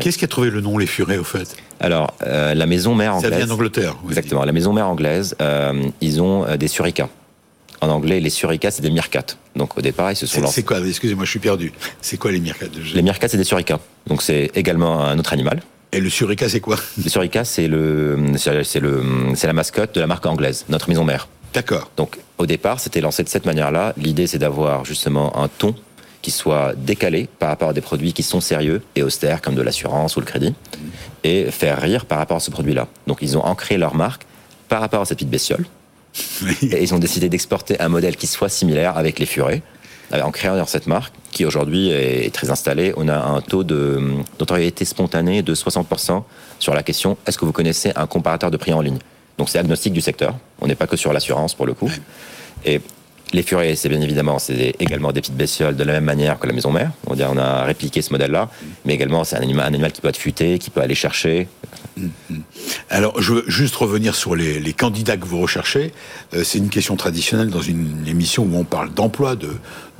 Qu'est-ce 0.00 0.18
qui 0.18 0.24
a 0.24 0.28
trouvé 0.28 0.50
le 0.50 0.60
nom 0.60 0.78
Les 0.78 0.86
Furets, 0.86 1.18
au 1.18 1.24
fait? 1.24 1.56
Alors, 1.80 2.14
euh, 2.24 2.54
la 2.54 2.66
maison 2.66 2.94
mère 2.94 3.16
anglaise. 3.16 3.30
Ça 3.30 3.36
vient 3.36 3.46
d'Angleterre. 3.46 3.96
Exactement. 4.08 4.44
La 4.44 4.52
maison 4.52 4.72
mère 4.72 4.88
anglaise, 4.88 5.34
euh, 5.40 5.82
ils 6.00 6.22
ont 6.22 6.46
euh, 6.46 6.56
des 6.56 6.68
suricats. 6.68 7.08
En 7.80 7.88
anglais, 7.88 8.20
les 8.20 8.30
suricats, 8.30 8.70
c'est 8.70 8.82
des 8.82 8.92
meerkats. 8.92 9.36
Donc, 9.56 9.76
au 9.76 9.80
départ, 9.80 10.12
ils 10.12 10.16
se 10.16 10.26
sont 10.26 10.40
lancés. 10.40 10.54
C'est 10.56 10.62
quoi? 10.62 10.78
Excusez-moi, 10.78 11.24
je 11.24 11.30
suis 11.30 11.40
perdu. 11.40 11.72
C'est 12.00 12.16
quoi 12.16 12.30
les 12.30 12.38
meerkats 12.38 12.66
Les 12.94 13.02
meerkats, 13.02 13.28
c'est 13.28 13.36
des 13.36 13.44
suricats. 13.44 13.80
Donc, 14.06 14.22
c'est 14.22 14.52
également 14.54 15.00
un 15.00 15.18
autre 15.18 15.32
animal. 15.32 15.60
Et 15.94 16.00
le 16.00 16.08
Surica, 16.08 16.48
c'est 16.48 16.60
quoi 16.60 16.76
Le 17.02 17.10
Surica, 17.10 17.44
c'est 17.44 17.68
le, 17.68 18.18
c'est 18.36 18.80
le, 18.80 19.02
c'est 19.34 19.46
la 19.46 19.52
mascotte 19.52 19.94
de 19.94 20.00
la 20.00 20.06
marque 20.06 20.24
anglaise, 20.24 20.64
notre 20.70 20.88
maison 20.88 21.04
mère. 21.04 21.28
D'accord. 21.52 21.90
Donc, 21.98 22.18
au 22.38 22.46
départ, 22.46 22.80
c'était 22.80 23.02
lancé 23.02 23.22
de 23.22 23.28
cette 23.28 23.44
manière-là. 23.44 23.92
L'idée, 23.98 24.26
c'est 24.26 24.38
d'avoir 24.38 24.86
justement 24.86 25.38
un 25.38 25.48
ton 25.48 25.74
qui 26.22 26.30
soit 26.30 26.74
décalé 26.76 27.28
par 27.38 27.50
rapport 27.50 27.68
à 27.68 27.72
des 27.74 27.82
produits 27.82 28.14
qui 28.14 28.22
sont 28.22 28.40
sérieux 28.40 28.80
et 28.96 29.02
austères, 29.02 29.42
comme 29.42 29.54
de 29.54 29.60
l'assurance 29.60 30.16
ou 30.16 30.20
le 30.20 30.26
crédit, 30.26 30.54
et 31.24 31.50
faire 31.50 31.78
rire 31.78 32.06
par 32.06 32.16
rapport 32.16 32.38
à 32.38 32.40
ce 32.40 32.50
produit-là. 32.50 32.88
Donc, 33.06 33.18
ils 33.20 33.36
ont 33.36 33.44
ancré 33.44 33.76
leur 33.76 33.94
marque 33.94 34.22
par 34.70 34.80
rapport 34.80 35.02
à 35.02 35.04
cette 35.04 35.18
petite 35.18 35.30
bestiole. 35.30 35.66
Et 36.62 36.82
ils 36.82 36.94
ont 36.94 36.98
décidé 36.98 37.28
d'exporter 37.28 37.78
un 37.80 37.88
modèle 37.88 38.16
qui 38.16 38.26
soit 38.26 38.48
similaire 38.48 38.96
avec 38.96 39.18
les 39.18 39.26
furets 39.26 39.62
en 40.12 40.30
créant 40.30 40.64
cette 40.66 40.86
marque, 40.86 41.14
qui 41.30 41.44
aujourd'hui 41.44 41.90
est 41.90 42.34
très 42.34 42.50
installée, 42.50 42.92
on 42.96 43.08
a 43.08 43.16
un 43.16 43.40
taux 43.40 43.64
de 43.64 44.00
notoriété 44.38 44.84
spontanée 44.84 45.42
de 45.42 45.54
60% 45.54 46.22
sur 46.58 46.74
la 46.74 46.82
question 46.82 47.16
est-ce 47.26 47.38
que 47.38 47.44
vous 47.44 47.52
connaissez 47.52 47.92
un 47.96 48.06
comparateur 48.06 48.50
de 48.50 48.56
prix 48.56 48.72
en 48.72 48.80
ligne? 48.80 48.98
Donc 49.38 49.48
c'est 49.48 49.58
agnostique 49.58 49.94
du 49.94 50.02
secteur, 50.02 50.34
on 50.60 50.66
n'est 50.66 50.74
pas 50.74 50.86
que 50.86 50.96
sur 50.96 51.12
l'assurance 51.12 51.54
pour 51.54 51.66
le 51.66 51.74
coup. 51.74 51.90
Et 52.64 52.80
les 53.32 53.42
furets, 53.42 53.74
c'est 53.76 53.88
bien 53.88 54.00
évidemment, 54.00 54.38
c'est 54.38 54.74
également 54.78 55.12
des 55.12 55.20
petites 55.20 55.36
bestioles 55.36 55.76
de 55.76 55.84
la 55.84 55.94
même 55.94 56.04
manière 56.04 56.38
que 56.38 56.46
la 56.46 56.52
maison 56.52 56.70
mère. 56.70 56.92
On, 57.06 57.18
on 57.18 57.38
a 57.38 57.64
répliqué 57.64 58.02
ce 58.02 58.12
modèle-là, 58.12 58.50
mais 58.84 58.94
également 58.94 59.24
c'est 59.24 59.36
un 59.36 59.40
animal, 59.40 59.92
qui 59.92 60.00
peut 60.00 60.08
être 60.08 60.16
futé, 60.16 60.58
qui 60.58 60.70
peut 60.70 60.80
aller 60.80 60.94
chercher. 60.94 61.48
Mm-hmm. 61.98 62.40
Alors, 62.90 63.20
je 63.20 63.34
veux 63.34 63.44
juste 63.48 63.74
revenir 63.76 64.14
sur 64.14 64.34
les, 64.34 64.72
candidats 64.72 65.16
que 65.16 65.26
vous 65.26 65.40
recherchez. 65.40 65.92
Euh, 66.34 66.44
c'est 66.44 66.58
une 66.58 66.70
question 66.70 66.96
traditionnelle 66.96 67.48
dans 67.48 67.62
une 67.62 68.06
émission 68.06 68.44
où 68.44 68.56
on 68.56 68.64
parle 68.64 68.92
d'emploi, 68.92 69.36
de, 69.36 69.48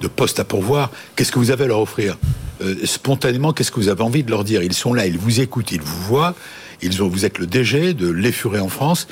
postes 0.08 0.40
à 0.40 0.44
pourvoir. 0.44 0.90
Qu'est-ce 1.14 1.30
que 1.30 1.38
vous 1.38 1.50
avez 1.50 1.64
à 1.64 1.68
leur 1.68 1.80
offrir? 1.80 2.18
Euh, 2.60 2.74
Spontanément, 2.84 3.52
qu'est-ce 3.52 3.70
que 3.70 3.80
vous 3.80 3.88
avez 3.88 4.02
envie 4.02 4.24
de 4.24 4.30
leur 4.30 4.44
dire? 4.44 4.62
Ils 4.62 4.72
sont 4.72 4.94
là, 4.94 5.06
ils 5.06 5.18
vous 5.18 5.40
écoutent, 5.40 5.72
ils 5.72 5.80
vous 5.80 6.02
voient. 6.02 6.34
Ils 6.82 7.00
vous 7.00 7.24
êtes 7.24 7.38
le 7.38 7.46
DG 7.46 7.94
de 7.94 8.10
l'Effuré 8.10 8.58
en 8.58 8.68
France. 8.68 9.06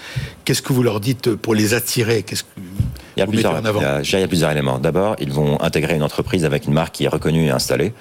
Qu'est-ce 0.45 0.61
que 0.61 0.73
vous 0.73 0.83
leur 0.83 0.99
dites 0.99 1.37
pour 1.37 1.55
les 1.55 1.73
attirer? 1.73 2.25
Il 3.21 3.27
y, 3.27 3.29
a 3.29 3.31
plusieurs, 3.31 3.59
il, 3.61 4.21
y 4.21 4.23
a, 4.23 4.29
plusieurs 4.29 4.51
éléments. 4.51 4.79
D'abord, 4.79 5.17
ils 5.19 5.33
vont 5.33 5.61
intégrer 5.61 5.95
une 5.95 6.03
entreprise 6.03 6.45
avec 6.45 6.67
une 6.67 6.73
marque 6.73 6.95
qui 6.95 7.05
est 7.05 7.09
reconnue 7.09 7.47
et 7.47 7.51
installée. 7.51 7.93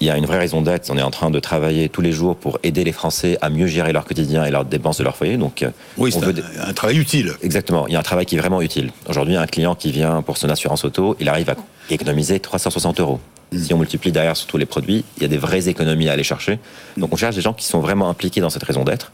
il 0.00 0.06
y 0.06 0.10
a 0.10 0.16
une 0.16 0.26
vraie 0.26 0.38
raison 0.38 0.60
d'être. 0.60 0.90
On 0.90 0.98
est 0.98 1.02
en 1.02 1.10
train 1.10 1.30
de 1.30 1.40
travailler 1.40 1.88
tous 1.88 2.02
les 2.02 2.12
jours 2.12 2.36
pour 2.36 2.58
aider 2.62 2.84
les 2.84 2.92
Français 2.92 3.38
à 3.40 3.48
mieux 3.48 3.66
gérer 3.66 3.92
leur 3.92 4.04
quotidien 4.04 4.44
et 4.44 4.50
leurs 4.50 4.66
dépenses 4.66 4.98
de 4.98 5.04
leur 5.04 5.16
foyer. 5.16 5.38
Donc, 5.38 5.62
euh, 5.62 5.70
oui, 5.96 6.12
c'est 6.12 6.22
un, 6.22 6.72
travail 6.74 6.98
utile. 6.98 7.32
Exactement. 7.42 7.86
Il 7.86 7.94
y 7.94 7.96
a 7.96 7.98
un 7.98 8.02
travail 8.02 8.26
qui 8.26 8.36
est 8.36 8.38
vraiment 8.38 8.60
utile. 8.60 8.90
Aujourd'hui, 9.08 9.36
un 9.36 9.46
client 9.46 9.74
qui 9.74 9.90
vient 9.90 10.20
pour 10.20 10.36
son 10.36 10.50
assurance 10.50 10.84
auto, 10.84 11.16
il 11.18 11.28
arrive 11.28 11.50
à 11.50 11.56
économiser 11.88 12.38
360 12.38 13.00
euros. 13.00 13.20
Mm. 13.52 13.58
Si 13.58 13.72
on 13.74 13.78
multiplie 13.78 14.12
derrière 14.12 14.36
sur 14.36 14.46
tous 14.48 14.58
les 14.58 14.66
produits, 14.66 15.04
il 15.16 15.22
y 15.22 15.26
a 15.26 15.28
des 15.28 15.38
vraies 15.38 15.68
économies 15.68 16.10
à 16.10 16.12
aller 16.12 16.24
chercher. 16.24 16.58
Donc, 16.98 17.12
on 17.12 17.16
cherche 17.16 17.36
des 17.36 17.42
gens 17.42 17.54
qui 17.54 17.64
sont 17.64 17.80
vraiment 17.80 18.10
impliqués 18.10 18.40
dans 18.42 18.50
cette 18.50 18.64
raison 18.64 18.84
d'être. 18.84 19.12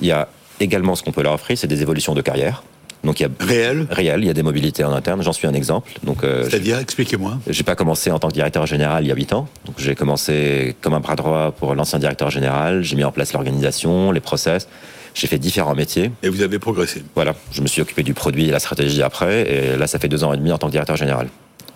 Il 0.00 0.08
y 0.08 0.12
a 0.12 0.28
également 0.60 0.96
ce 0.96 1.02
qu'on 1.02 1.12
peut 1.12 1.22
leur 1.22 1.34
offrir, 1.34 1.56
c'est 1.56 1.66
des 1.66 1.82
évolutions 1.82 2.14
de 2.14 2.20
carrière. 2.20 2.64
Donc 3.04 3.20
il 3.20 3.24
y 3.24 3.26
a 3.26 3.28
réel, 3.40 3.86
réel, 3.90 4.20
il 4.22 4.26
y 4.26 4.30
a 4.30 4.32
des 4.32 4.42
mobilités 4.42 4.84
en 4.84 4.92
interne. 4.92 5.22
J'en 5.22 5.32
suis 5.32 5.46
un 5.46 5.54
exemple. 5.54 5.92
Donc 6.02 6.24
euh, 6.24 6.44
c'est-à-dire, 6.48 6.78
expliquez-moi. 6.78 7.38
J'ai 7.46 7.62
pas 7.62 7.74
commencé 7.74 8.10
en 8.10 8.18
tant 8.18 8.28
que 8.28 8.34
directeur 8.34 8.66
général 8.66 9.04
il 9.04 9.08
y 9.08 9.12
a 9.12 9.14
8 9.14 9.32
ans. 9.34 9.48
Donc 9.66 9.76
j'ai 9.78 9.94
commencé 9.94 10.76
comme 10.80 10.94
un 10.94 11.00
bras 11.00 11.16
droit 11.16 11.52
pour 11.52 11.74
l'ancien 11.74 11.98
directeur 11.98 12.30
général. 12.30 12.82
J'ai 12.82 12.96
mis 12.96 13.04
en 13.04 13.12
place 13.12 13.32
l'organisation, 13.32 14.10
les 14.10 14.20
process. 14.20 14.68
J'ai 15.14 15.26
fait 15.26 15.38
différents 15.38 15.74
métiers. 15.74 16.10
Et 16.22 16.28
vous 16.28 16.42
avez 16.42 16.58
progressé. 16.58 17.04
Voilà. 17.14 17.34
Je 17.52 17.62
me 17.62 17.68
suis 17.68 17.80
occupé 17.80 18.02
du 18.02 18.14
produit 18.14 18.48
et 18.48 18.50
la 18.50 18.58
stratégie 18.58 19.02
après. 19.02 19.48
Et 19.48 19.76
là, 19.76 19.86
ça 19.86 19.98
fait 19.98 20.08
deux 20.08 20.24
ans 20.24 20.32
et 20.32 20.36
demi 20.36 20.50
en 20.50 20.58
tant 20.58 20.66
que 20.66 20.72
directeur 20.72 20.96
général. 20.96 21.28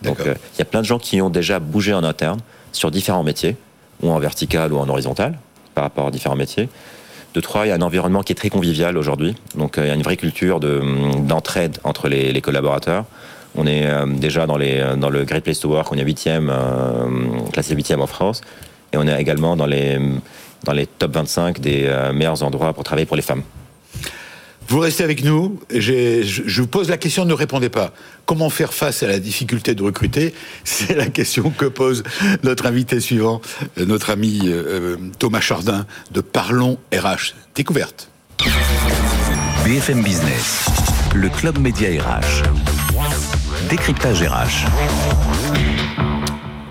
Donc 0.02 0.20
euh, 0.20 0.34
il 0.54 0.58
y 0.58 0.62
a 0.62 0.64
plein 0.64 0.80
de 0.80 0.86
gens 0.86 0.98
qui 0.98 1.20
ont 1.20 1.30
déjà 1.30 1.58
bougé 1.60 1.92
en 1.94 2.04
interne 2.04 2.40
sur 2.72 2.90
différents 2.90 3.22
métiers, 3.22 3.56
ou 4.02 4.10
en 4.10 4.18
vertical 4.18 4.72
ou 4.72 4.78
en 4.78 4.88
horizontal, 4.88 5.38
par 5.74 5.84
rapport 5.84 6.08
à 6.08 6.10
différents 6.10 6.36
métiers. 6.36 6.68
De 7.34 7.40
trois, 7.40 7.66
il 7.66 7.68
y 7.68 7.72
a 7.72 7.74
un 7.74 7.82
environnement 7.82 8.22
qui 8.22 8.32
est 8.32 8.36
très 8.36 8.48
convivial 8.48 8.96
aujourd'hui. 8.96 9.36
Donc 9.54 9.76
euh, 9.76 9.84
il 9.84 9.88
y 9.88 9.90
a 9.90 9.94
une 9.94 10.02
vraie 10.02 10.16
culture 10.16 10.60
d'entraide 10.60 11.78
entre 11.84 12.08
les, 12.08 12.40
collaborateurs. 12.40 13.04
On 13.54 13.66
est 13.66 13.86
euh, 13.86 14.06
déjà 14.06 14.46
dans, 14.46 14.56
les, 14.56 14.82
dans 14.96 15.10
le 15.10 15.24
Great 15.24 15.44
Place 15.44 15.60
to 15.60 15.68
Work, 15.68 15.92
on 15.92 15.96
est 15.96 16.04
8e, 16.04 16.48
euh, 16.50 17.06
classé 17.52 17.74
8e 17.74 18.00
en 18.00 18.06
France. 18.06 18.40
Et 18.92 18.96
on 18.96 19.06
est 19.06 19.20
également 19.20 19.56
dans 19.56 19.66
les, 19.66 19.98
dans 20.64 20.72
les 20.72 20.86
top 20.86 21.12
25 21.12 21.60
des 21.60 21.90
meilleurs 22.14 22.42
endroits 22.42 22.72
pour 22.72 22.84
travailler 22.84 23.04
pour 23.04 23.16
les 23.16 23.22
femmes. 23.22 23.42
Vous 24.68 24.80
restez 24.80 25.02
avec 25.02 25.24
nous. 25.24 25.58
Je 25.70 26.60
vous 26.60 26.66
pose 26.66 26.90
la 26.90 26.98
question, 26.98 27.24
ne 27.24 27.32
répondez 27.32 27.70
pas. 27.70 27.92
Comment 28.26 28.50
faire 28.50 28.74
face 28.74 29.02
à 29.02 29.06
la 29.06 29.18
difficulté 29.18 29.74
de 29.74 29.82
recruter? 29.82 30.34
C'est 30.64 30.94
la 30.94 31.06
question 31.06 31.50
que 31.50 31.64
pose 31.64 32.02
notre 32.42 32.66
invité 32.66 33.00
suivant, 33.00 33.40
euh, 33.78 33.86
notre 33.86 34.10
ami 34.10 34.42
euh, 34.44 34.96
Thomas 35.18 35.40
Chardin 35.40 35.86
de 36.12 36.20
Parlons 36.20 36.78
RH. 36.92 37.34
Découverte. 37.54 38.10
BFM 39.64 40.02
Business, 40.02 40.66
le 41.14 41.28
club 41.28 41.58
média 41.58 41.88
RH. 41.88 42.42
Décryptage 43.70 44.22
RH. 44.22 46.07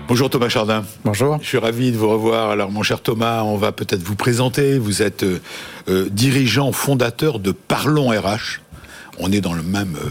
Bonjour 0.08 0.30
Thomas 0.30 0.48
Chardin. 0.48 0.84
Bonjour. 1.04 1.38
Je 1.42 1.46
suis 1.46 1.58
ravi 1.58 1.92
de 1.92 1.98
vous 1.98 2.08
revoir. 2.08 2.48
Alors 2.48 2.70
mon 2.70 2.82
cher 2.82 3.02
Thomas, 3.02 3.42
on 3.42 3.58
va 3.58 3.72
peut-être 3.72 4.02
vous 4.02 4.14
présenter. 4.14 4.78
Vous 4.78 5.02
êtes 5.02 5.22
euh, 5.22 5.38
euh, 5.90 6.08
dirigeant 6.10 6.72
fondateur 6.72 7.38
de 7.38 7.52
Parlons 7.52 8.08
RH. 8.08 8.62
On 9.18 9.30
est 9.30 9.42
dans 9.42 9.52
le 9.52 9.62
même 9.62 9.98
euh, 10.02 10.08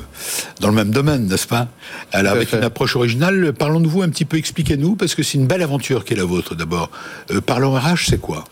dans 0.59 0.67
le 0.67 0.75
même 0.75 0.91
domaine, 0.91 1.25
n'est-ce 1.25 1.47
pas? 1.47 1.67
Alors 2.11 2.33
avec 2.33 2.53
une 2.53 2.63
approche 2.63 2.95
originale, 2.95 3.53
parlons 3.53 3.79
de 3.79 3.87
vous 3.87 4.03
un 4.03 4.09
petit 4.09 4.25
peu, 4.25 4.37
expliquez-nous 4.37 4.95
parce 4.95 5.15
que 5.15 5.23
c'est 5.23 5.39
une 5.39 5.47
belle 5.47 5.63
aventure 5.63 6.05
qui 6.05 6.13
est 6.13 6.17
la 6.17 6.25
vôtre 6.25 6.53
d'abord. 6.53 6.91
Parlons 7.47 7.73
RH, 7.73 8.05
c'est 8.09 8.21
quoi 8.21 8.43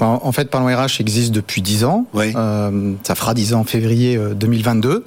en, 0.00 0.32
fait, 0.32 0.48
Parlons 0.48 0.74
RH 0.74 1.00
existe 1.00 1.32
depuis 1.32 1.60
10 1.60 1.84
ans. 1.84 2.06
Oui. 2.14 2.32
ça 2.32 3.14
fera 3.14 3.34
10 3.34 3.52
ans 3.52 3.60
en 3.60 3.64
février 3.64 4.18
2022. 4.34 5.04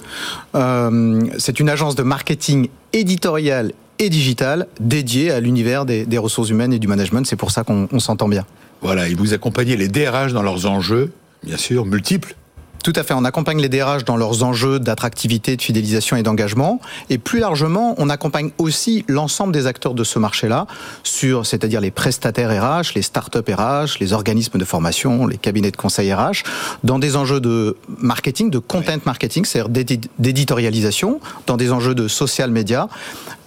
c'est 1.38 1.58
une 1.58 1.68
agence 1.68 1.96
de 1.96 2.04
marketing 2.04 2.68
éditorial 2.92 3.72
et 3.98 4.10
digital 4.10 4.66
dédié 4.80 5.30
à 5.30 5.40
l'univers 5.40 5.84
des, 5.84 6.18
ressources 6.18 6.50
humaines 6.50 6.72
et 6.72 6.78
du 6.78 6.88
management. 6.88 7.26
C'est 7.26 7.36
pour 7.36 7.50
ça 7.50 7.64
qu'on 7.64 7.98
s'entend 7.98 8.28
bien. 8.28 8.44
Voilà, 8.80 9.08
et 9.08 9.14
vous 9.14 9.34
accompagnez 9.34 9.76
les 9.76 9.88
DRH 9.88 10.32
dans 10.32 10.42
leurs 10.42 10.66
enjeux, 10.66 11.12
bien 11.42 11.56
sûr, 11.56 11.84
multiples, 11.84 12.36
tout 12.82 12.92
à 12.96 13.02
fait. 13.02 13.14
On 13.14 13.24
accompagne 13.24 13.60
les 13.60 13.68
DRH 13.68 14.04
dans 14.04 14.16
leurs 14.16 14.42
enjeux 14.42 14.78
d'attractivité, 14.78 15.56
de 15.56 15.62
fidélisation 15.62 16.16
et 16.16 16.22
d'engagement. 16.22 16.80
Et 17.10 17.18
plus 17.18 17.40
largement, 17.40 17.94
on 17.98 18.08
accompagne 18.08 18.50
aussi 18.58 19.04
l'ensemble 19.08 19.52
des 19.52 19.66
acteurs 19.66 19.94
de 19.94 20.04
ce 20.04 20.18
marché-là, 20.18 20.66
sur, 21.02 21.46
c'est-à-dire 21.46 21.80
les 21.80 21.90
prestataires 21.90 22.50
RH, 22.50 22.94
les 22.94 23.02
startups 23.02 23.38
RH, 23.52 23.98
les 24.00 24.12
organismes 24.12 24.58
de 24.58 24.64
formation, 24.64 25.26
les 25.26 25.38
cabinets 25.38 25.70
de 25.70 25.76
conseil 25.76 26.12
RH, 26.12 26.44
dans 26.84 26.98
des 26.98 27.16
enjeux 27.16 27.40
de 27.40 27.76
marketing, 27.98 28.50
de 28.50 28.58
content 28.58 28.98
marketing, 29.04 29.44
c'est-à-dire 29.44 29.98
d'éditorialisation, 30.18 31.20
dans 31.46 31.56
des 31.56 31.72
enjeux 31.72 31.94
de 31.94 32.08
social 32.08 32.50
media. 32.50 32.88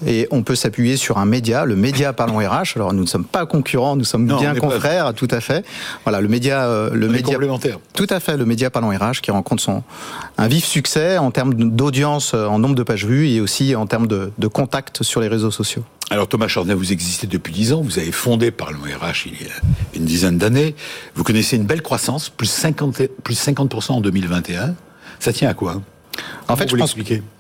Et 0.06 0.28
on 0.32 0.42
peut 0.42 0.56
s'appuyer 0.56 0.98
sur 0.98 1.20
un 1.20 1.26
média, 1.26 1.66
le 1.66 1.76
média 1.76 2.12
Parlons 2.12 2.38
RH. 2.38 2.76
Alors 2.76 2.94
nous 2.94 3.04
ne 3.04 3.08
sommes 3.08 3.26
pas 3.26 3.46
concurrents, 3.46 3.96
nous 3.96 4.04
sommes 4.04 4.26
bien 4.26 4.56
confrères, 4.56 5.14
tout 5.14 5.28
à 5.30 5.42
fait. 5.42 5.64
Voilà, 6.04 6.22
le 6.22 6.28
média, 6.28 6.64
euh, 6.64 6.90
le 6.92 7.08
média 7.08 7.34
complémentaire. 7.34 7.80
Tout 7.94 8.08
à 8.10 8.20
fait, 8.20 8.36
le 8.36 8.46
média 8.46 8.70
Parlons 8.70 8.90
RH 8.90 9.21
qui 9.22 9.32
rencontre 9.32 9.82
un 10.38 10.48
vif 10.48 10.66
succès 10.66 11.18
en 11.18 11.32
termes 11.32 11.54
d'audience, 11.54 12.34
euh, 12.34 12.48
en 12.48 12.60
nombre 12.60 12.76
de 12.76 12.84
pages 12.84 13.06
vues 13.06 13.30
et 13.30 13.42
aussi 13.42 13.76
en 13.76 13.88
termes 13.88 14.08
de, 14.08 14.32
contacts 14.48 15.04
sur 15.04 15.22
les 15.22 15.28
réseaux 15.28 15.52
sociaux. 15.52 15.84
Alors 16.10 16.28
Thomas 16.28 16.48
Chardin, 16.48 16.76
vous 16.76 16.92
existez 16.92 17.28
depuis 17.28 17.54
10 17.54 17.74
ans, 17.74 17.82
vous 17.82 18.00
avez 18.00 18.12
fondé 18.12 18.52
par 18.52 18.72
le 18.72 18.78
RH 18.78 19.28
il 19.28 19.34
y 19.34 19.46
a 19.46 19.54
une 19.96 20.04
dizaine 20.04 20.38
d'années, 20.38 20.76
vous 21.16 21.24
connaissez 21.24 21.56
une 21.56 21.66
belle 21.66 21.82
croissance, 21.82 22.30
plus 22.30 22.52
50%, 22.52 23.08
plus 23.24 23.36
50 23.36 23.90
en 23.90 24.02
2021. 24.02 24.76
Ça 25.20 25.32
tient 25.32 25.50
à 25.50 25.54
quoi? 25.54 25.82
En 26.52 26.56
fait, 26.58 26.70
je 26.70 26.76
pense, 26.76 26.96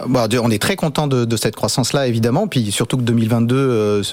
bah, 0.07 0.27
on 0.41 0.51
est 0.51 0.61
très 0.61 0.75
content 0.75 1.07
de, 1.07 1.37
cette 1.37 1.55
croissance-là, 1.55 2.07
évidemment, 2.07 2.47
puis 2.47 2.71
surtout 2.71 2.97
que 2.97 3.03
2022 3.03 3.55
euh, 3.55 4.03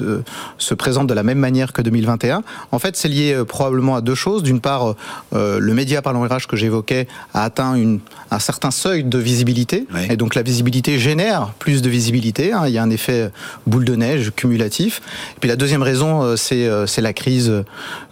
se, 0.59 0.75
présente 0.75 1.07
de 1.07 1.15
la 1.15 1.23
même 1.23 1.39
manière 1.39 1.73
que 1.73 1.83
2021. 1.83 2.43
En 2.73 2.79
fait, 2.79 2.97
c'est 2.97 3.09
lié 3.09 3.33
euh, 3.33 3.45
probablement 3.45 3.97
à 3.97 4.01
deux 4.01 4.15
choses. 4.15 4.43
D'une 4.43 4.61
part, 4.61 4.95
euh, 5.35 5.59
le 5.59 5.75
média 5.75 6.03
parlant 6.03 6.23
RH 6.23 6.47
que 6.49 6.57
j'évoquais 6.57 7.07
a 7.35 7.45
atteint 7.45 7.75
une, 7.75 8.01
un 8.31 8.39
certain 8.39 8.71
seuil 8.71 9.05
de 9.05 9.19
visibilité, 9.19 9.87
et 10.09 10.17
donc 10.17 10.35
la 10.35 10.43
visibilité 10.43 10.99
génère 10.99 11.53
plus 11.59 11.83
de 11.83 11.89
visibilité. 11.89 12.53
Hein. 12.53 12.65
Il 12.67 12.73
y 12.73 12.79
a 12.79 12.83
un 12.83 12.91
effet 12.91 13.31
boule 13.67 13.85
de 13.85 13.95
neige 13.95 14.33
cumulatif. 14.35 15.01
Et 15.37 15.41
puis 15.41 15.49
la 15.49 15.57
deuxième 15.57 15.83
raison, 15.83 16.37
c'est 16.37 17.01
la 17.01 17.13
crise 17.13 17.65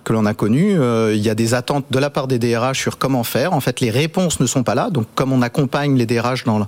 que 0.04 0.12
l'on 0.12 0.26
a 0.26 0.34
connue. 0.34 0.76
Il 1.12 1.20
y 1.20 1.30
a 1.30 1.34
des 1.34 1.54
attentes 1.54 1.86
de 1.90 1.98
la 1.98 2.10
part 2.10 2.28
des 2.28 2.38
DRH 2.38 2.80
sur 2.80 2.98
comment 2.98 3.24
faire. 3.24 3.52
En 3.52 3.60
fait, 3.60 3.80
les 3.80 3.90
réponses 3.90 4.40
ne 4.40 4.46
sont 4.46 4.62
pas 4.62 4.74
là. 4.74 4.90
Donc, 4.90 5.06
comme 5.14 5.32
on 5.32 5.42
accompagne 5.42 5.96
les 5.96 6.06
DRH 6.06 6.44
dans, 6.44 6.66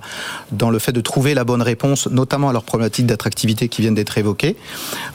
dans 0.51 0.69
le 0.69 0.79
fait 0.79 0.91
de 0.91 1.01
trouver 1.01 1.33
la 1.33 1.43
bonne 1.43 1.61
réponse, 1.61 2.07
notamment 2.07 2.49
à 2.49 2.53
leurs 2.53 2.63
problématiques 2.63 3.05
d'attractivité 3.05 3.67
qui 3.69 3.81
viennent 3.81 3.95
d'être 3.95 4.17
évoquées. 4.17 4.55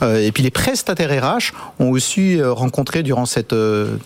Euh, 0.03 0.21
et 0.21 0.33
puis 0.33 0.43
les 0.43 0.51
prestataires 0.51 1.11
RH 1.11 1.53
ont 1.79 1.91
aussi 1.91 2.41
euh, 2.41 2.53
rencontré 2.53 3.03
durant 3.03 3.27
cette 3.27 3.53
euh, 3.53 3.97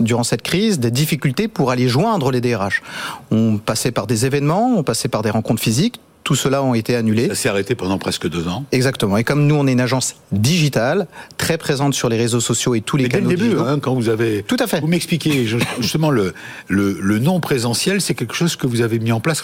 durant 0.00 0.24
cette 0.24 0.42
crise 0.42 0.80
des 0.80 0.90
difficultés 0.90 1.46
pour 1.46 1.70
aller 1.70 1.88
joindre 1.88 2.32
les 2.32 2.40
DRH. 2.40 2.82
On 3.30 3.58
passait 3.58 3.92
par 3.92 4.08
des 4.08 4.26
événements, 4.26 4.74
on 4.76 4.82
passait 4.82 5.08
par 5.08 5.22
des 5.22 5.30
rencontres 5.30 5.62
physiques, 5.62 6.00
tout 6.24 6.34
cela 6.34 6.62
ont 6.62 6.74
été 6.74 6.94
annulés. 6.94 7.28
Ça 7.28 7.34
s'est 7.34 7.48
arrêté 7.48 7.74
pendant 7.74 7.98
presque 7.98 8.28
deux 8.28 8.46
ans. 8.46 8.64
Exactement. 8.72 9.16
Et 9.16 9.24
comme 9.24 9.46
nous, 9.46 9.54
on 9.54 9.66
est 9.66 9.72
une 9.72 9.80
agence 9.80 10.16
digitale, 10.32 11.06
très 11.38 11.58
présente 11.58 11.94
sur 11.94 12.08
les 12.08 12.16
réseaux 12.16 12.40
sociaux 12.40 12.74
et 12.74 12.80
tous 12.80 12.96
les 12.96 13.08
canaux. 13.08 13.30
Dès 13.30 13.36
le 13.36 13.42
début, 13.42 13.60
hein, 13.60 13.78
quand 13.80 13.94
vous 13.94 14.08
avez. 14.08 14.42
Tout 14.42 14.56
à 14.60 14.66
fait. 14.66 14.80
Vous 14.80 14.86
m'expliquez 14.86 15.46
justement 15.80 16.10
le, 16.10 16.34
le, 16.68 16.98
le 17.00 17.18
non 17.18 17.40
présentiel, 17.40 18.00
c'est 18.00 18.14
quelque 18.14 18.34
chose 18.34 18.56
que 18.56 18.66
vous 18.66 18.82
avez 18.82 18.98
mis 18.98 19.12
en 19.12 19.20
place 19.20 19.42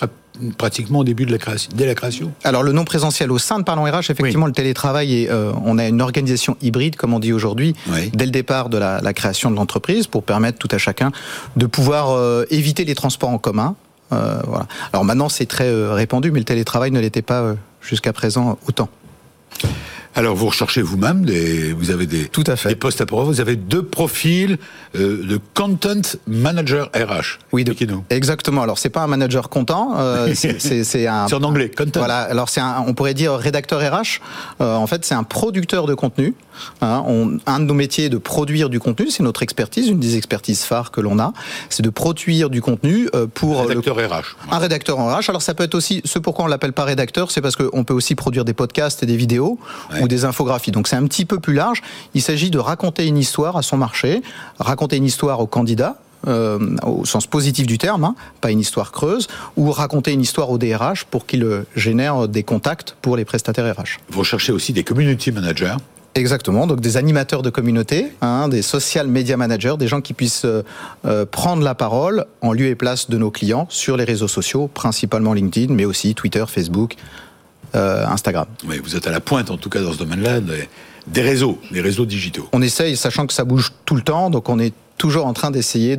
pratiquement 0.58 1.00
au 1.00 1.04
début 1.04 1.26
de 1.26 1.32
la 1.32 1.38
création, 1.38 1.70
dès 1.74 1.86
la 1.86 1.94
création. 1.94 2.32
Alors 2.44 2.62
le 2.62 2.72
non 2.72 2.84
présentiel 2.84 3.30
au 3.30 3.38
sein 3.38 3.58
de 3.58 3.64
Parlons 3.64 3.84
RH, 3.84 4.10
effectivement, 4.10 4.46
le 4.46 4.52
télétravail 4.52 5.14
et 5.14 5.30
euh, 5.30 5.52
on 5.64 5.78
a 5.78 5.86
une 5.86 6.00
organisation 6.00 6.56
hybride, 6.62 6.96
comme 6.96 7.14
on 7.14 7.18
dit 7.18 7.32
aujourd'hui, 7.32 7.74
dès 8.12 8.24
le 8.24 8.30
départ 8.30 8.68
de 8.68 8.78
la, 8.78 9.12
création 9.12 9.50
de 9.50 9.56
l'entreprise, 9.56 10.06
pour 10.06 10.22
permettre 10.22 10.58
tout 10.58 10.68
à 10.70 10.78
chacun 10.78 11.10
de 11.56 11.66
pouvoir 11.66 12.10
euh, 12.10 12.44
éviter 12.50 12.84
les 12.84 12.94
transports 12.94 13.30
en 13.30 13.38
commun, 13.38 13.76
euh, 14.12 14.40
voilà. 14.46 14.66
Alors 14.92 15.04
maintenant, 15.04 15.28
c'est 15.28 15.46
très 15.46 15.72
répandu, 15.92 16.30
mais 16.30 16.38
le 16.38 16.44
télétravail 16.44 16.90
ne 16.90 17.00
l'était 17.00 17.22
pas 17.22 17.56
jusqu'à 17.80 18.12
présent 18.12 18.58
autant. 18.68 18.88
Alors 20.18 20.34
vous 20.34 20.46
recherchez 20.46 20.80
vous-même, 20.80 21.26
des, 21.26 21.74
vous 21.74 21.90
avez 21.90 22.06
des, 22.06 22.24
Tout 22.24 22.42
à 22.46 22.56
fait. 22.56 22.70
des 22.70 22.74
postes 22.74 23.02
à 23.02 23.06
pourvoir, 23.06 23.26
vous 23.26 23.42
avez 23.42 23.54
deux 23.54 23.82
profils 23.82 24.56
euh, 24.94 25.22
de 25.22 25.38
content 25.52 26.00
manager 26.26 26.90
RH. 26.94 27.38
Oui, 27.52 27.64
de, 27.64 27.74
exactement. 28.08 28.62
Alors 28.62 28.78
c'est 28.78 28.88
pas 28.88 29.02
un 29.02 29.08
manager 29.08 29.50
content, 29.50 29.92
euh, 29.98 30.32
c'est 30.34 31.06
un. 31.06 31.28
C'est 31.28 31.34
en 31.34 31.42
anglais, 31.42 31.68
content. 31.68 32.00
Voilà. 32.00 32.20
Alors 32.20 32.48
c'est 32.48 32.62
un, 32.62 32.82
on 32.86 32.94
pourrait 32.94 33.12
dire 33.12 33.34
rédacteur 33.34 33.80
RH. 33.80 34.22
Euh, 34.62 34.74
en 34.74 34.86
fait, 34.86 35.04
c'est 35.04 35.14
un 35.14 35.22
producteur 35.22 35.86
de 35.86 35.92
contenu. 35.92 36.34
Hein. 36.80 37.04
on, 37.06 37.36
un 37.44 37.60
de 37.60 37.66
nos 37.66 37.74
métiers 37.74 38.06
est 38.06 38.08
de 38.08 38.16
produire 38.16 38.70
du 38.70 38.80
contenu, 38.80 39.10
c'est 39.10 39.22
notre 39.22 39.42
expertise, 39.42 39.88
une 39.88 40.00
des 40.00 40.16
expertises 40.16 40.62
phares 40.62 40.90
que 40.90 41.02
l'on 41.02 41.18
a, 41.18 41.34
c'est 41.68 41.82
de 41.82 41.90
produire 41.90 42.48
du 42.48 42.62
contenu 42.62 43.10
pour. 43.34 43.60
Un 43.60 43.66
rédacteur 43.66 43.96
RH. 43.96 44.36
Un 44.50 44.58
rédacteur 44.58 44.98
en 44.98 45.14
RH. 45.14 45.28
Alors 45.28 45.42
ça 45.42 45.52
peut 45.52 45.64
être 45.64 45.74
aussi, 45.74 46.00
ce 46.06 46.18
pourquoi 46.18 46.46
on 46.46 46.48
l'appelle 46.48 46.72
pas 46.72 46.84
rédacteur, 46.84 47.30
c'est 47.30 47.42
parce 47.42 47.56
qu'on 47.56 47.84
peut 47.84 47.92
aussi 47.92 48.14
produire 48.14 48.46
des 48.46 48.54
podcasts 48.54 49.02
et 49.02 49.06
des 49.06 49.18
vidéos 49.18 49.58
des 50.08 50.24
infographies. 50.24 50.70
Donc 50.70 50.88
c'est 50.88 50.96
un 50.96 51.04
petit 51.04 51.24
peu 51.24 51.40
plus 51.40 51.54
large. 51.54 51.82
Il 52.14 52.22
s'agit 52.22 52.50
de 52.50 52.58
raconter 52.58 53.06
une 53.06 53.18
histoire 53.18 53.56
à 53.56 53.62
son 53.62 53.76
marché, 53.76 54.22
raconter 54.58 54.96
une 54.96 55.04
histoire 55.04 55.40
au 55.40 55.46
candidat, 55.46 55.96
euh, 56.26 56.58
au 56.82 57.04
sens 57.04 57.26
positif 57.26 57.66
du 57.66 57.78
terme, 57.78 58.04
hein, 58.04 58.14
pas 58.40 58.50
une 58.50 58.60
histoire 58.60 58.90
creuse, 58.90 59.28
ou 59.56 59.70
raconter 59.70 60.12
une 60.12 60.22
histoire 60.22 60.50
au 60.50 60.58
DRH 60.58 61.04
pour 61.04 61.26
qu'il 61.26 61.64
génère 61.76 62.26
des 62.26 62.42
contacts 62.42 62.96
pour 63.00 63.16
les 63.16 63.24
prestataires 63.24 63.76
RH. 63.76 64.00
Vous 64.10 64.20
recherchez 64.20 64.52
aussi 64.52 64.72
des 64.72 64.82
community 64.82 65.30
managers 65.30 65.76
Exactement, 66.16 66.66
donc 66.66 66.80
des 66.80 66.96
animateurs 66.96 67.42
de 67.42 67.50
communauté, 67.50 68.06
hein, 68.22 68.48
des 68.48 68.62
social 68.62 69.06
media 69.06 69.36
managers, 69.36 69.74
des 69.78 69.86
gens 69.86 70.00
qui 70.00 70.14
puissent 70.14 70.46
euh, 70.46 71.26
prendre 71.26 71.62
la 71.62 71.74
parole 71.74 72.24
en 72.40 72.54
lieu 72.54 72.68
et 72.68 72.74
place 72.74 73.10
de 73.10 73.18
nos 73.18 73.30
clients 73.30 73.66
sur 73.68 73.98
les 73.98 74.04
réseaux 74.04 74.26
sociaux, 74.26 74.66
principalement 74.66 75.34
LinkedIn, 75.34 75.74
mais 75.74 75.84
aussi 75.84 76.14
Twitter, 76.14 76.42
Facebook, 76.48 76.94
euh, 76.94 77.25
Instagram. 77.76 78.46
Oui, 78.66 78.80
vous 78.82 78.96
êtes 78.96 79.06
à 79.06 79.10
la 79.10 79.20
pointe 79.20 79.50
en 79.50 79.56
tout 79.56 79.68
cas 79.68 79.80
dans 79.80 79.92
ce 79.92 79.98
domaine-là 79.98 80.40
des 81.06 81.22
réseaux, 81.22 81.58
des 81.70 81.80
réseaux 81.80 82.06
digitaux. 82.06 82.48
On 82.52 82.62
essaye, 82.62 82.96
sachant 82.96 83.26
que 83.26 83.32
ça 83.32 83.44
bouge 83.44 83.72
tout 83.84 83.94
le 83.94 84.02
temps, 84.02 84.30
donc 84.30 84.48
on 84.48 84.58
est 84.58 84.74
toujours 84.98 85.26
en 85.26 85.32
train 85.32 85.50
d'essayer 85.50 85.98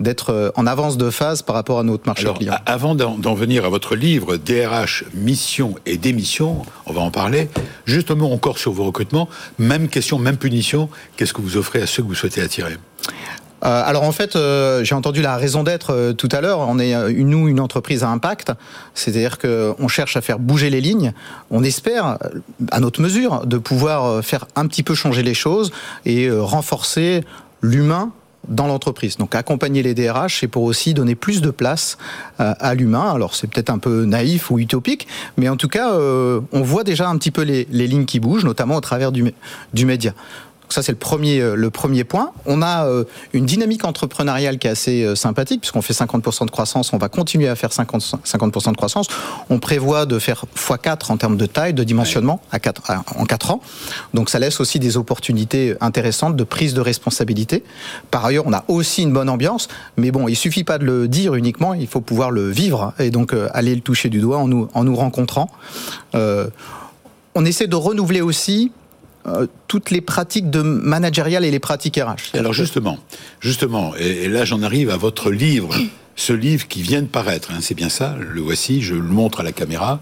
d'être 0.00 0.30
euh, 0.30 0.50
en 0.56 0.66
avance 0.66 0.96
de 0.96 1.10
phase 1.10 1.42
par 1.42 1.54
rapport 1.54 1.78
à 1.78 1.82
notre 1.82 2.06
marché 2.06 2.24
Alors, 2.24 2.38
client. 2.38 2.54
Avant 2.66 2.94
d'en 2.94 3.34
venir 3.34 3.64
à 3.64 3.68
votre 3.68 3.94
livre 3.94 4.36
DRH 4.36 5.04
mission 5.14 5.74
et 5.86 5.98
démission, 5.98 6.62
on 6.86 6.92
va 6.92 7.02
en 7.02 7.10
parler. 7.10 7.48
Justement 7.84 8.32
encore 8.32 8.58
sur 8.58 8.72
vos 8.72 8.84
recrutements, 8.84 9.28
même 9.58 9.88
question, 9.88 10.18
même 10.18 10.36
punition. 10.36 10.88
Qu'est-ce 11.16 11.34
que 11.34 11.42
vous 11.42 11.56
offrez 11.56 11.82
à 11.82 11.86
ceux 11.86 12.02
que 12.02 12.08
vous 12.08 12.14
souhaitez 12.14 12.40
attirer? 12.40 12.76
Euh, 13.62 13.82
alors 13.84 14.04
en 14.04 14.12
fait, 14.12 14.36
euh, 14.36 14.82
j'ai 14.84 14.94
entendu 14.94 15.22
la 15.22 15.36
raison 15.36 15.62
d'être 15.62 16.12
tout 16.12 16.28
à 16.32 16.40
l'heure. 16.40 16.60
On 16.60 16.78
est 16.78 16.94
nous 17.12 17.48
une 17.48 17.60
entreprise 17.60 18.02
à 18.04 18.08
impact, 18.08 18.52
c'est-à-dire 18.94 19.38
qu'on 19.38 19.88
cherche 19.88 20.16
à 20.16 20.20
faire 20.20 20.38
bouger 20.38 20.70
les 20.70 20.80
lignes. 20.80 21.12
On 21.50 21.62
espère, 21.62 22.18
à 22.70 22.80
notre 22.80 23.00
mesure, 23.00 23.46
de 23.46 23.58
pouvoir 23.58 24.24
faire 24.24 24.46
un 24.56 24.66
petit 24.66 24.82
peu 24.82 24.94
changer 24.94 25.22
les 25.22 25.34
choses 25.34 25.72
et 26.06 26.30
renforcer 26.30 27.22
l'humain 27.62 28.12
dans 28.48 28.66
l'entreprise. 28.66 29.16
Donc 29.16 29.34
accompagner 29.34 29.82
les 29.82 29.94
DRH, 29.94 30.40
c'est 30.40 30.48
pour 30.48 30.64
aussi 30.64 30.94
donner 30.94 31.14
plus 31.14 31.40
de 31.40 31.50
place 31.50 31.98
euh, 32.40 32.54
à 32.58 32.74
l'humain. 32.74 33.12
Alors 33.12 33.34
c'est 33.34 33.46
peut-être 33.46 33.70
un 33.70 33.78
peu 33.78 34.04
naïf 34.04 34.50
ou 34.50 34.58
utopique, 34.58 35.06
mais 35.36 35.48
en 35.48 35.56
tout 35.56 35.68
cas, 35.68 35.92
euh, 35.92 36.40
on 36.52 36.62
voit 36.62 36.84
déjà 36.84 37.08
un 37.08 37.16
petit 37.16 37.30
peu 37.30 37.42
les, 37.42 37.66
les 37.70 37.86
lignes 37.86 38.06
qui 38.06 38.20
bougent, 38.20 38.44
notamment 38.44 38.76
au 38.76 38.80
travers 38.80 39.12
du, 39.12 39.32
du 39.74 39.86
média 39.86 40.14
ça, 40.72 40.82
c'est 40.82 40.92
le 40.92 40.98
premier, 40.98 41.40
euh, 41.40 41.54
le 41.54 41.70
premier 41.70 42.04
point. 42.04 42.32
On 42.46 42.62
a 42.62 42.86
euh, 42.86 43.04
une 43.32 43.46
dynamique 43.46 43.84
entrepreneuriale 43.84 44.58
qui 44.58 44.66
est 44.66 44.70
assez 44.70 45.04
euh, 45.04 45.14
sympathique, 45.14 45.60
puisqu'on 45.60 45.82
fait 45.82 45.92
50% 45.92 46.46
de 46.46 46.50
croissance, 46.50 46.92
on 46.92 46.98
va 46.98 47.08
continuer 47.08 47.48
à 47.48 47.56
faire 47.56 47.70
50%, 47.70 48.16
50 48.24 48.70
de 48.70 48.76
croissance. 48.76 49.06
On 49.48 49.58
prévoit 49.58 50.06
de 50.06 50.18
faire 50.18 50.44
x4 50.56 51.10
en 51.12 51.16
termes 51.16 51.36
de 51.36 51.46
taille, 51.46 51.74
de 51.74 51.84
dimensionnement 51.84 52.40
à 52.52 52.58
4, 52.58 52.82
en 53.16 53.24
4 53.24 53.50
ans. 53.50 53.60
Donc 54.14 54.30
ça 54.30 54.38
laisse 54.38 54.60
aussi 54.60 54.78
des 54.78 54.96
opportunités 54.96 55.76
intéressantes 55.80 56.36
de 56.36 56.44
prise 56.44 56.74
de 56.74 56.80
responsabilité. 56.80 57.64
Par 58.10 58.24
ailleurs, 58.24 58.44
on 58.46 58.52
a 58.52 58.64
aussi 58.68 59.02
une 59.02 59.12
bonne 59.12 59.28
ambiance, 59.28 59.68
mais 59.96 60.10
bon, 60.10 60.28
il 60.28 60.36
suffit 60.36 60.64
pas 60.64 60.78
de 60.78 60.84
le 60.84 61.08
dire 61.08 61.34
uniquement, 61.34 61.74
il 61.74 61.86
faut 61.86 62.00
pouvoir 62.00 62.30
le 62.30 62.48
vivre 62.48 62.92
et 62.98 63.10
donc 63.10 63.34
aller 63.52 63.74
le 63.74 63.80
toucher 63.80 64.08
du 64.08 64.20
doigt 64.20 64.38
en 64.38 64.48
nous, 64.48 64.68
en 64.74 64.84
nous 64.84 64.96
rencontrant. 64.96 65.50
Euh, 66.14 66.48
on 67.34 67.44
essaie 67.44 67.66
de 67.66 67.76
renouveler 67.76 68.20
aussi 68.20 68.72
euh, 69.26 69.46
toutes 69.68 69.90
les 69.90 70.00
pratiques 70.00 70.50
de 70.50 70.62
managériales 70.62 71.44
et 71.44 71.50
les 71.50 71.58
pratiques 71.58 71.96
RH. 71.96 72.36
Alors 72.36 72.52
justement, 72.52 72.98
justement, 73.40 73.94
et, 73.96 74.28
là 74.28 74.44
j'en 74.44 74.62
arrive 74.62 74.90
à 74.90 74.96
votre 74.96 75.30
livre, 75.30 75.74
ce 76.16 76.32
livre 76.32 76.68
qui 76.68 76.82
vient 76.82 77.02
de 77.02 77.06
paraître, 77.06 77.50
hein, 77.52 77.58
c'est 77.60 77.74
bien 77.74 77.88
ça, 77.88 78.16
le 78.18 78.40
voici, 78.40 78.80
je 78.80 78.94
le 78.94 79.02
montre 79.02 79.40
à 79.40 79.42
la 79.42 79.52
caméra. 79.52 80.00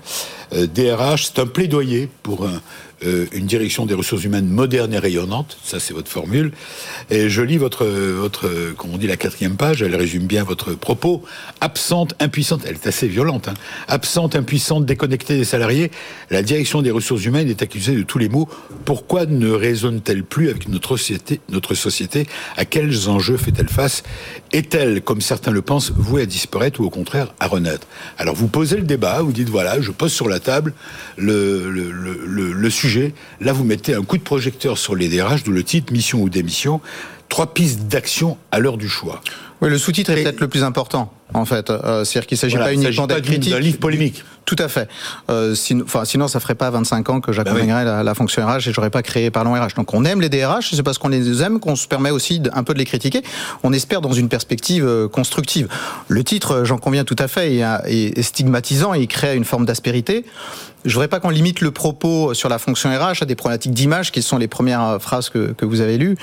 DRH, 0.52 1.00
euh, 1.00 1.16
c'est 1.16 1.40
un 1.40 1.46
plaidoyer 1.46 2.08
pour 2.22 2.48
euh, 3.04 3.26
une 3.32 3.46
direction 3.46 3.86
des 3.86 3.94
ressources 3.94 4.24
humaines 4.24 4.48
moderne 4.48 4.92
et 4.92 4.98
rayonnante. 4.98 5.56
Ça, 5.62 5.78
c'est 5.78 5.94
votre 5.94 6.10
formule. 6.10 6.52
Et 7.10 7.28
je 7.28 7.42
lis 7.42 7.58
votre, 7.58 7.86
votre, 7.86 8.50
comme 8.76 8.92
on 8.92 8.98
dit, 8.98 9.06
la 9.06 9.16
quatrième 9.16 9.56
page. 9.56 9.82
Elle 9.82 9.94
résume 9.94 10.26
bien 10.26 10.42
votre 10.42 10.74
propos. 10.74 11.22
Absente, 11.60 12.14
impuissante. 12.18 12.62
Elle 12.66 12.74
est 12.74 12.86
assez 12.86 13.06
violente. 13.06 13.48
Hein. 13.48 13.54
Absente, 13.86 14.34
impuissante, 14.34 14.84
déconnectée 14.84 15.36
des 15.36 15.44
salariés. 15.44 15.90
La 16.30 16.42
direction 16.42 16.82
des 16.82 16.90
ressources 16.90 17.24
humaines 17.24 17.48
est 17.48 17.62
accusée 17.62 17.94
de 17.94 18.02
tous 18.02 18.18
les 18.18 18.28
maux. 18.28 18.48
Pourquoi 18.84 19.26
ne 19.26 19.50
raisonne-t-elle 19.50 20.24
plus 20.24 20.50
avec 20.50 20.68
notre 20.68 20.96
société, 20.96 21.40
notre 21.50 21.74
société? 21.74 22.26
À 22.56 22.64
quels 22.64 23.08
enjeux 23.08 23.36
fait-elle 23.36 23.68
face? 23.68 24.02
Est-elle, 24.52 25.02
comme 25.02 25.20
certains 25.20 25.52
le 25.52 25.62
pensent, 25.62 25.92
vouée 25.92 26.22
à 26.22 26.26
disparaître 26.26 26.80
ou 26.80 26.84
au 26.84 26.90
contraire 26.90 27.32
à 27.38 27.46
renaître? 27.46 27.86
Alors 28.16 28.34
vous 28.34 28.48
posez 28.48 28.76
le 28.76 28.82
débat. 28.82 29.22
Vous 29.22 29.32
dites 29.32 29.50
voilà, 29.50 29.80
je 29.80 29.92
pose 29.92 30.12
sur 30.12 30.28
la 30.28 30.37
table 30.40 30.74
le, 31.16 31.70
le, 31.70 31.90
le, 31.90 32.52
le 32.52 32.70
sujet 32.70 33.14
Là, 33.40 33.52
vous 33.52 33.64
mettez 33.64 33.94
un 33.94 34.02
coup 34.02 34.18
de 34.18 34.22
projecteur 34.22 34.78
sur 34.78 34.94
les 34.94 35.08
DRH, 35.08 35.44
d'où 35.44 35.52
le 35.52 35.64
titre 35.64 35.92
Mission 35.92 36.20
ou 36.20 36.28
démission. 36.28 36.80
Trois 37.28 37.52
pistes 37.52 37.82
d'action 37.88 38.38
à 38.50 38.58
l'heure 38.58 38.78
du 38.78 38.88
choix. 38.88 39.20
Oui, 39.60 39.68
le 39.70 39.78
sous-titre 39.78 40.10
est 40.12 40.22
peut-être 40.22 40.40
le 40.40 40.48
plus 40.48 40.62
important, 40.62 41.12
en 41.34 41.44
fait. 41.44 41.68
Euh, 41.70 42.04
c'est-à-dire 42.04 42.26
qu'il 42.26 42.36
ne 42.36 42.40
s'agit 42.40 42.56
pas 42.56 42.72
uniquement 42.72 43.06
d'un 43.06 43.18
livre 43.18 43.78
polémique. 43.78 44.22
Tout 44.48 44.56
à 44.60 44.68
fait. 44.68 44.88
Euh, 45.28 45.54
sinon, 45.54 45.84
enfin, 45.84 46.06
sinon, 46.06 46.26
ça 46.26 46.40
ferait 46.40 46.54
pas 46.54 46.70
25 46.70 47.10
ans 47.10 47.20
que 47.20 47.32
j'accompagnerais 47.32 47.84
bah 47.84 48.02
la, 48.02 48.14
fonction 48.14 48.46
RH 48.46 48.68
et 48.68 48.72
j'aurais 48.72 48.88
pas 48.88 49.02
créé 49.02 49.30
Parlons 49.30 49.52
RH. 49.52 49.74
Donc, 49.76 49.92
on 49.92 50.06
aime 50.06 50.22
les 50.22 50.30
DRH, 50.30 50.70
c'est 50.74 50.82
parce 50.82 50.96
qu'on 50.96 51.08
les 51.08 51.42
aime 51.42 51.60
qu'on 51.60 51.76
se 51.76 51.86
permet 51.86 52.10
aussi 52.10 52.40
un 52.54 52.62
peu 52.62 52.72
de 52.72 52.78
les 52.78 52.86
critiquer. 52.86 53.22
On 53.62 53.74
espère 53.74 54.00
dans 54.00 54.14
une 54.14 54.30
perspective 54.30 54.86
euh, 54.86 55.06
constructive. 55.06 55.68
Le 56.08 56.24
titre, 56.24 56.52
euh, 56.52 56.64
j'en 56.64 56.78
conviens 56.78 57.04
tout 57.04 57.16
à 57.18 57.28
fait, 57.28 57.56
est, 57.56 58.22
stigmatisant 58.22 58.94
et 58.94 59.00
il 59.00 59.06
crée 59.06 59.36
une 59.36 59.44
forme 59.44 59.66
d'aspérité. 59.66 60.24
Je 60.84 60.92
voudrais 60.92 61.08
pas 61.08 61.20
qu'on 61.20 61.30
limite 61.30 61.60
le 61.60 61.70
propos 61.70 62.34
sur 62.34 62.48
la 62.48 62.58
fonction 62.58 62.90
RH 62.90 63.22
à 63.22 63.24
des 63.24 63.34
problématiques 63.34 63.72
d'image, 63.72 64.12
qui 64.12 64.22
sont 64.22 64.38
les 64.38 64.48
premières 64.48 64.98
phrases 65.00 65.28
que, 65.28 65.52
que 65.52 65.64
vous 65.64 65.80
avez 65.80 65.98
lues. 65.98 66.16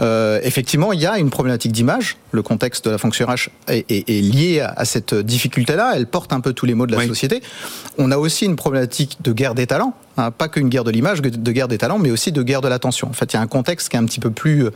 Euh, 0.00 0.38
effectivement, 0.42 0.92
il 0.92 1.00
y 1.00 1.06
a 1.06 1.18
une 1.18 1.30
problématique 1.30 1.72
d'image. 1.72 2.16
Le 2.30 2.42
contexte 2.42 2.84
de 2.84 2.90
la 2.90 2.98
fonction 2.98 3.26
RH 3.26 3.48
est, 3.68 3.90
est, 3.90 4.08
est 4.10 4.20
lié 4.20 4.60
à 4.60 4.84
cette 4.84 5.14
difficulté-là. 5.14 5.92
Elle 5.96 6.06
porte 6.06 6.32
un 6.32 6.40
peu 6.40 6.52
tous 6.52 6.66
les 6.66 6.74
mots 6.74 6.86
de 6.86 6.94
la 6.94 7.06
société. 7.06 7.42
On 7.98 8.10
a 8.10 8.18
aussi 8.18 8.44
une 8.44 8.56
problématique 8.56 9.18
de 9.22 9.32
guerre 9.32 9.54
des 9.54 9.66
talents. 9.66 9.94
Hein, 10.18 10.30
pas 10.30 10.48
qu'une 10.48 10.68
guerre 10.68 10.84
de 10.84 10.90
l'image, 10.90 11.22
de 11.22 11.52
guerre 11.52 11.68
des 11.68 11.78
talents, 11.78 11.98
mais 11.98 12.10
aussi 12.10 12.32
de 12.32 12.42
guerre 12.42 12.60
de 12.60 12.68
l'attention. 12.68 13.08
En 13.08 13.14
fait, 13.14 13.32
il 13.32 13.36
y 13.36 13.38
a 13.38 13.42
un 13.42 13.46
contexte 13.46 13.88
qui 13.88 13.96
est 13.96 13.98
un 13.98 14.04
petit 14.04 14.20
peu 14.20 14.30
plus 14.30 14.66
euh, 14.66 14.70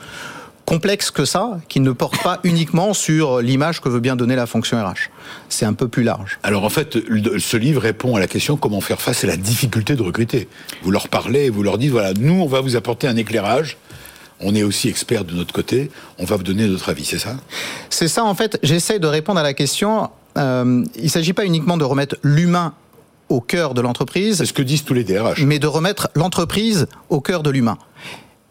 complexe 0.66 1.10
que 1.10 1.24
ça, 1.24 1.58
qui 1.68 1.80
ne 1.80 1.92
porte 1.92 2.22
pas 2.22 2.40
uniquement 2.44 2.92
sur 2.92 3.40
l'image 3.40 3.80
que 3.80 3.88
veut 3.88 4.00
bien 4.00 4.16
donner 4.16 4.36
la 4.36 4.46
fonction 4.46 4.76
RH. 4.76 5.08
C'est 5.48 5.64
un 5.64 5.72
peu 5.72 5.88
plus 5.88 6.02
large. 6.02 6.38
Alors 6.42 6.64
en 6.64 6.68
fait, 6.68 6.98
ce 7.38 7.56
livre 7.56 7.80
répond 7.80 8.16
à 8.16 8.20
la 8.20 8.26
question 8.26 8.58
comment 8.58 8.82
faire 8.82 9.00
face 9.00 9.24
à 9.24 9.28
la 9.28 9.36
difficulté 9.36 9.94
de 9.94 10.02
recruter. 10.02 10.48
Vous 10.82 10.90
leur 10.90 11.08
parlez, 11.08 11.48
vous 11.48 11.62
leur 11.62 11.78
dites, 11.78 11.92
voilà, 11.92 12.12
nous, 12.12 12.34
on 12.34 12.46
va 12.46 12.60
vous 12.60 12.76
apporter 12.76 13.06
un 13.06 13.16
éclairage. 13.16 13.78
On 14.40 14.54
est 14.54 14.62
aussi 14.62 14.88
expert 14.88 15.24
de 15.24 15.32
notre 15.32 15.54
côté, 15.54 15.90
on 16.18 16.26
va 16.26 16.36
vous 16.36 16.42
donner 16.42 16.66
notre 16.66 16.90
avis, 16.90 17.06
c'est 17.06 17.18
ça? 17.18 17.36
C'est 17.88 18.08
ça, 18.08 18.22
en 18.22 18.34
fait, 18.34 18.58
j'essaie 18.62 18.98
de 18.98 19.06
répondre 19.06 19.40
à 19.40 19.42
la 19.42 19.54
question. 19.54 20.10
Euh, 20.36 20.84
il 20.96 21.04
ne 21.04 21.08
s'agit 21.08 21.32
pas 21.32 21.46
uniquement 21.46 21.78
de 21.78 21.84
remettre 21.84 22.16
l'humain 22.22 22.74
au 23.30 23.40
cœur 23.40 23.72
de 23.72 23.80
l'entreprise. 23.80 24.38
C'est 24.38 24.46
ce 24.46 24.52
que 24.52 24.62
disent 24.62 24.84
tous 24.84 24.92
les 24.92 25.04
DRH. 25.04 25.42
Mais 25.42 25.58
de 25.58 25.66
remettre 25.66 26.10
l'entreprise 26.14 26.86
au 27.08 27.22
cœur 27.22 27.42
de 27.42 27.48
l'humain. 27.48 27.78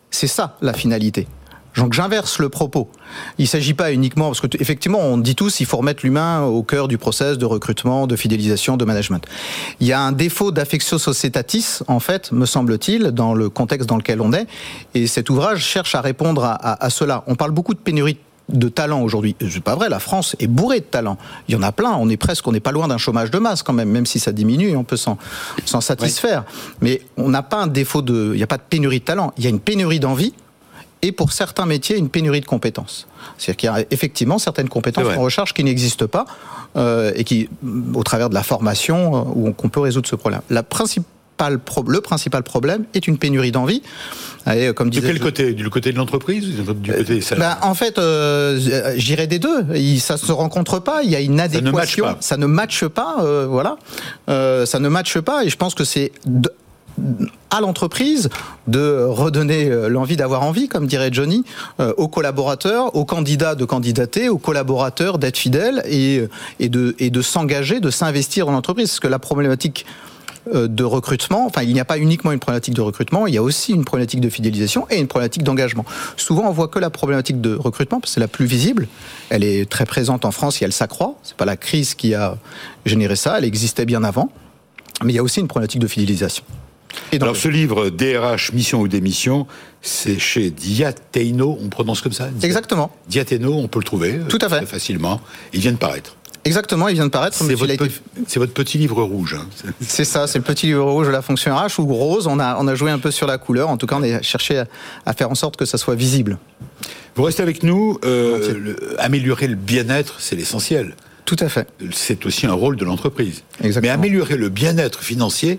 C'est 0.09 0.27
ça 0.27 0.57
la 0.61 0.73
finalité. 0.73 1.27
Donc 1.77 1.93
j'inverse 1.93 2.39
le 2.39 2.49
propos. 2.49 2.89
Il 3.37 3.43
ne 3.43 3.47
s'agit 3.47 3.73
pas 3.73 3.91
uniquement, 3.91 4.27
parce 4.27 4.41
que 4.41 4.47
effectivement 4.59 4.99
on 4.99 5.17
dit 5.17 5.35
tous 5.35 5.59
il 5.59 5.65
faut 5.65 5.77
remettre 5.77 6.03
l'humain 6.03 6.43
au 6.43 6.63
cœur 6.63 6.87
du 6.87 6.97
process 6.97 7.37
de 7.37 7.45
recrutement, 7.45 8.07
de 8.07 8.15
fidélisation, 8.15 8.77
de 8.77 8.85
management. 8.85 9.25
Il 9.79 9.87
y 9.87 9.93
a 9.93 9.99
un 9.99 10.11
défaut 10.11 10.51
d'affectio 10.51 10.97
societatis, 10.97 11.79
en 11.87 11.99
fait, 11.99 12.31
me 12.31 12.45
semble-t-il, 12.45 13.11
dans 13.11 13.33
le 13.33 13.49
contexte 13.49 13.89
dans 13.89 13.97
lequel 13.97 14.21
on 14.21 14.33
est, 14.33 14.47
et 14.93 15.07
cet 15.07 15.29
ouvrage 15.29 15.63
cherche 15.63 15.95
à 15.95 16.01
répondre 16.01 16.43
à, 16.43 16.83
à 16.83 16.89
cela. 16.89 17.23
On 17.27 17.35
parle 17.35 17.51
beaucoup 17.51 17.73
de 17.73 17.79
pénurie 17.79 18.17
de 18.49 18.69
talent 18.69 19.01
aujourd'hui. 19.01 19.35
C'est 19.49 19.63
pas 19.63 19.75
vrai, 19.75 19.89
la 19.89 19.99
France 19.99 20.35
est 20.39 20.47
bourrée 20.47 20.79
de 20.79 20.85
talent. 20.85 21.17
Il 21.47 21.55
y 21.55 21.57
en 21.57 21.63
a 21.63 21.71
plein, 21.71 21.95
on 21.99 22.09
est 22.09 22.17
presque, 22.17 22.47
on 22.47 22.51
n'est 22.51 22.59
pas 22.59 22.71
loin 22.71 22.87
d'un 22.87 22.99
chômage 22.99 23.31
de 23.31 23.39
masse 23.39 23.63
quand 23.63 23.73
même, 23.73 23.89
même 23.89 24.05
si 24.05 24.19
ça 24.19 24.31
diminue 24.31 24.75
on 24.75 24.83
peut 24.83 24.97
s'en 24.97 25.17
satisfaire. 25.81 26.43
Mais 26.79 27.01
on 27.17 27.29
n'a 27.29 27.41
pas 27.41 27.57
un 27.57 27.67
défaut 27.67 28.01
de, 28.01 28.31
il 28.33 28.37
n'y 28.37 28.43
a 28.43 28.47
pas 28.47 28.57
de 28.57 28.63
pénurie 28.69 28.99
de 28.99 29.05
talent, 29.05 29.33
il 29.37 29.43
y 29.43 29.47
a 29.47 29.49
une 29.49 29.59
pénurie 29.59 29.99
d'envie 29.99 30.33
et 31.05 31.11
pour 31.11 31.31
certains 31.31 31.65
métiers 31.65 31.97
une 31.97 32.09
pénurie 32.09 32.41
de 32.41 32.45
compétences. 32.45 33.07
C'est-à-dire 33.37 33.57
qu'il 33.57 33.69
y 33.69 33.83
a 33.83 33.85
effectivement 33.91 34.37
certaines 34.37 34.69
compétences 34.69 35.07
en 35.15 35.21
recherche 35.21 35.53
qui 35.53 35.63
n'existent 35.63 36.07
pas 36.07 36.25
euh, 36.75 37.11
et 37.15 37.23
qui, 37.23 37.49
au 37.93 38.03
travers 38.03 38.29
de 38.29 38.33
la 38.33 38.43
formation, 38.43 39.15
euh, 39.15 39.19
où 39.35 39.53
on, 39.57 39.69
peut 39.69 39.79
résoudre 39.79 40.07
ce 40.07 40.15
problème. 40.15 40.41
La 40.49 40.63
le 41.87 42.01
principal 42.01 42.43
problème 42.43 42.85
est 42.93 43.07
une 43.07 43.17
pénurie 43.17 43.51
d'envie. 43.51 43.81
Comme 44.75 44.89
de 44.89 44.99
quel 44.99 45.19
côté? 45.19 45.53
Du 45.53 45.69
côté 45.69 45.91
de 45.91 45.97
l'entreprise 45.97 46.47
Du 46.55 46.63
côté 46.63 47.19
ben, 47.37 47.57
En 47.61 47.73
fait, 47.73 47.97
euh, 47.97 48.59
j'irai 48.95 49.27
des 49.27 49.39
deux. 49.39 49.65
Ça 49.99 50.17
se 50.17 50.31
rencontre 50.31 50.79
pas. 50.79 51.01
Il 51.03 51.09
y 51.09 51.15
a 51.15 51.19
une 51.19 51.39
adéquation. 51.39 52.15
Ça 52.19 52.37
ne 52.37 52.45
matche 52.45 52.85
pas. 52.87 53.17
Euh, 53.21 53.47
voilà. 53.49 53.77
Euh, 54.29 54.65
ça 54.65 54.79
ne 54.79 54.87
matche 54.87 55.19
pas. 55.19 55.43
Et 55.43 55.49
je 55.49 55.57
pense 55.57 55.73
que 55.73 55.83
c'est 55.83 56.11
à 57.49 57.61
l'entreprise 57.61 58.29
de 58.67 59.05
redonner 59.05 59.69
euh, 59.69 59.89
l'envie 59.89 60.15
d'avoir 60.15 60.43
envie, 60.43 60.67
comme 60.67 60.87
dirait 60.87 61.09
Johnny, 61.11 61.43
euh, 61.79 61.93
aux 61.97 62.07
collaborateurs, 62.07 62.95
aux 62.95 63.05
candidats 63.05 63.55
de 63.55 63.65
candidater, 63.65 64.29
aux 64.29 64.37
collaborateurs 64.37 65.17
d'être 65.17 65.37
fidèles 65.37 65.83
et, 65.87 66.21
et 66.59 66.69
de, 66.69 67.21
s'engager, 67.21 67.79
de 67.79 67.89
s'investir 67.89 68.45
dans 68.45 68.51
l'entreprise. 68.51 68.89
Parce 68.89 68.99
que 68.99 69.07
la 69.07 69.19
problématique 69.19 69.85
euh, 70.53 70.67
de 70.67 70.83
recrutement, 70.83 71.45
enfin 71.47 71.63
il 71.63 71.73
n'y 71.73 71.79
a 71.79 71.85
pas 71.85 71.97
uniquement 71.97 72.31
une 72.31 72.39
problématique 72.39 72.75
de 72.75 72.81
recrutement, 72.81 73.25
il 73.25 73.33
y 73.33 73.37
a 73.37 73.41
aussi 73.41 73.71
une 73.71 73.83
problématique 73.83 74.21
de 74.21 74.29
fidélisation 74.29 74.85
et 74.91 74.99
une 74.99 75.07
problématique 75.07 75.41
d'engagement. 75.41 75.85
Souvent 76.17 76.43
on 76.47 76.51
voit 76.51 76.67
que 76.67 76.77
la 76.77 76.91
problématique 76.91 77.41
de 77.41 77.55
recrutement, 77.55 77.99
parce 77.99 78.11
que 78.11 78.13
c'est 78.15 78.19
la 78.19 78.27
plus 78.27 78.45
visible, 78.45 78.87
elle 79.29 79.43
est 79.43 79.67
très 79.67 79.85
présente 79.85 80.23
en 80.23 80.29
France 80.31 80.61
et 80.61 80.65
elle 80.65 80.73
s'accroît, 80.73 81.15
c'est 81.23 81.35
pas 81.35 81.45
la 81.45 81.57
crise 81.57 81.95
qui 81.95 82.13
a 82.13 82.37
généré 82.85 83.15
ça, 83.15 83.39
elle 83.39 83.45
existait 83.45 83.85
bien 83.85 84.03
avant, 84.03 84.29
mais 85.03 85.13
il 85.13 85.15
y 85.15 85.19
a 85.19 85.23
aussi 85.23 85.39
une 85.39 85.47
problématique 85.47 85.81
de 85.81 85.87
fidélisation. 85.87 86.43
Alors 87.21 87.35
ce 87.35 87.47
livre, 87.47 87.89
DRH, 87.89 88.51
Mission 88.53 88.81
ou 88.81 88.87
Démission, 88.87 89.47
c'est 89.81 90.19
chez 90.19 90.49
Diateino, 90.49 91.57
on 91.61 91.69
prononce 91.69 92.01
comme 92.01 92.11
ça 92.11 92.29
Exactement. 92.41 92.91
Diateino, 93.07 93.53
on 93.53 93.67
peut 93.67 93.79
le 93.79 93.85
trouver 93.85 94.19
Tout 94.27 94.39
à 94.41 94.49
fait. 94.49 94.57
très 94.57 94.65
facilement. 94.65 95.21
Il 95.53 95.61
vient 95.61 95.71
de 95.71 95.77
paraître. 95.77 96.15
Exactement, 96.45 96.87
il 96.89 96.93
vient 96.93 97.05
de 97.05 97.11
paraître. 97.11 97.35
C'est 97.35 98.37
votre, 98.37 98.53
petit 98.53 98.77
livre 98.77 99.01
rouge. 99.01 99.35
Hein. 99.39 99.47
C'est 99.81 100.05
ça, 100.05 100.27
c'est 100.27 100.37
le 100.37 100.43
petit 100.43 100.67
livre 100.67 100.83
rouge 100.83 101.07
de 101.07 101.11
la 101.11 101.23
fonction 101.23 101.55
RH 101.55 101.79
ou 101.79 101.85
rose. 101.87 102.27
On 102.27 102.39
a, 102.39 102.55
on 102.59 102.67
a 102.67 102.75
joué 102.75 102.91
un 102.91 102.99
peu 102.99 103.09
sur 103.09 103.25
la 103.25 103.39
couleur. 103.39 103.69
En 103.69 103.77
tout 103.77 103.87
cas, 103.87 103.95
on 103.99 104.03
a 104.03 104.21
cherché 104.21 104.63
à, 105.05 105.13
faire 105.13 105.31
en 105.31 105.35
sorte 105.35 105.57
que 105.57 105.65
ça 105.65 105.79
soit 105.79 105.95
visible. 105.95 106.37
Vous 107.15 107.23
restez 107.23 107.41
avec 107.41 107.63
nous. 107.63 107.97
Euh, 108.05 108.75
améliorer 108.99 109.47
le 109.47 109.55
bien-être, 109.55 110.17
c'est 110.19 110.35
l'essentiel. 110.35 110.95
Tout 111.25 111.37
à 111.39 111.49
fait. 111.49 111.67
C'est 111.91 112.25
aussi 112.27 112.45
un 112.45 112.53
rôle 112.53 112.75
de 112.75 112.85
l'entreprise. 112.85 113.43
Mais 113.81 113.89
améliorer 113.89 114.37
le 114.37 114.49
bien-être 114.49 115.01
financier, 115.01 115.57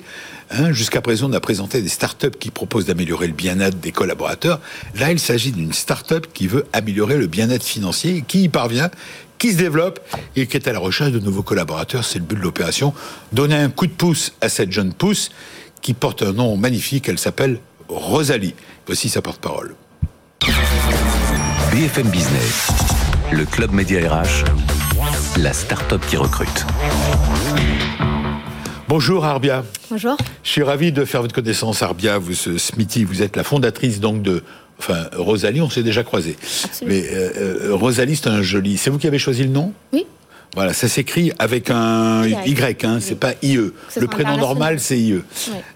hein, 0.50 0.70
jusqu'à 0.70 1.00
présent 1.00 1.29
on 1.29 1.33
a 1.33 1.40
présenté 1.40 1.83
des 1.83 1.88
startups 1.88 2.38
qui 2.38 2.52
proposent 2.52 2.87
d'améliorer 2.87 3.26
le 3.26 3.33
bien-être 3.33 3.81
des 3.81 3.90
collaborateurs. 3.90 4.61
Là 4.94 5.11
il 5.11 5.18
s'agit 5.18 5.50
d'une 5.50 5.72
startup 5.72 6.29
qui 6.33 6.46
veut 6.46 6.66
améliorer 6.72 7.18
le 7.18 7.26
bien-être 7.26 7.64
financier, 7.64 8.22
qui 8.26 8.44
y 8.44 8.48
parvient, 8.48 8.90
qui 9.38 9.52
se 9.52 9.59
développe 9.59 9.98
et 10.37 10.46
qui 10.46 10.57
est 10.57 10.68
à 10.68 10.72
la 10.72 10.79
recherche 10.79 11.11
de 11.11 11.18
nouveaux 11.18 11.42
collaborateurs. 11.42 12.05
C'est 12.05 12.20
le 12.20 12.24
but 12.24 12.37
de 12.37 12.42
l'opération. 12.42 12.94
Donner 13.33 13.57
un 13.57 13.68
coup 13.68 13.88
de 13.88 13.92
pouce 13.92 14.35
à 14.40 14.48
cette 14.48 14.70
jeune 14.70 14.94
pousse 14.94 15.31
qui 15.83 15.94
porte 15.94 16.22
un 16.22 16.33
nom 16.33 16.57
magnifique. 16.57 17.09
Elle 17.09 17.18
s'appelle 17.18 17.59
Rosalie. 17.88 18.55
Voici 18.87 19.09
sa 19.09 19.20
porte-parole. 19.20 19.74
BFM 21.72 22.09
Business, 22.09 22.68
le 23.33 23.44
club 23.44 23.72
média 23.72 24.00
RH, 24.09 24.44
la 25.38 25.53
start-up 25.53 26.03
qui 26.09 26.16
recrute. 26.16 26.66
Bonjour 28.88 29.25
Arbia. 29.25 29.64
Bonjour. 29.90 30.16
Je 30.42 30.51
suis 30.51 30.62
ravi 30.62 30.92
de 30.92 31.05
faire 31.05 31.22
votre 31.22 31.35
connaissance 31.35 31.83
Arbia. 31.83 32.18
Vous, 32.18 32.35
Smithy, 32.35 33.05
vous 33.05 33.22
êtes 33.22 33.37
la 33.37 33.44
fondatrice 33.44 34.01
donc 34.01 34.22
de 34.22 34.42
Enfin, 34.79 35.07
Rosalie, 35.16 35.62
on 35.62 35.70
s'est 35.70 35.83
déjà 35.83 36.03
croisé. 36.03 36.37
Mais 36.85 37.03
euh, 37.11 37.70
euh, 37.70 37.75
Rosalie, 37.75 38.14
c'est 38.14 38.29
un 38.29 38.42
joli. 38.42 38.77
C'est 38.77 38.90
vous 38.90 38.99
qui 38.99 39.07
avez 39.07 39.18
choisi 39.18 39.42
le 39.42 39.49
nom? 39.49 39.72
Oui. 39.94 40.05
Voilà, 40.55 40.75
ça 40.75 40.87
s'écrit 40.87 41.33
avec 41.38 41.70
un 41.70 42.27
Y, 42.27 42.85
hein, 42.85 42.99
c'est 43.01 43.18
pas 43.18 43.33
IE. 43.42 43.57
le 43.96 44.07
prénom 44.07 44.37
normal, 44.37 44.79
c'est 44.79 44.99
IE. 44.99 45.22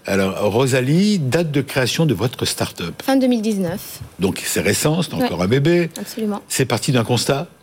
Alors, 0.05 0.51
Rosalie, 0.51 1.17
date 1.17 1.51
de 1.51 1.61
création 1.61 2.05
de 2.05 2.13
votre 2.13 2.45
start-up? 2.45 2.93
Fin 3.03 3.15
2019. 3.15 3.79
Donc, 4.19 4.39
c'est 4.45 4.61
récent, 4.61 5.01
c'est 5.01 5.15
encore 5.15 5.41
un 5.41 5.47
bébé. 5.47 5.89
Absolument. 5.99 6.41
C'est 6.47 6.65
parti 6.65 6.91
d'un 6.91 7.03
constat? 7.03 7.47
euh, 7.47 7.60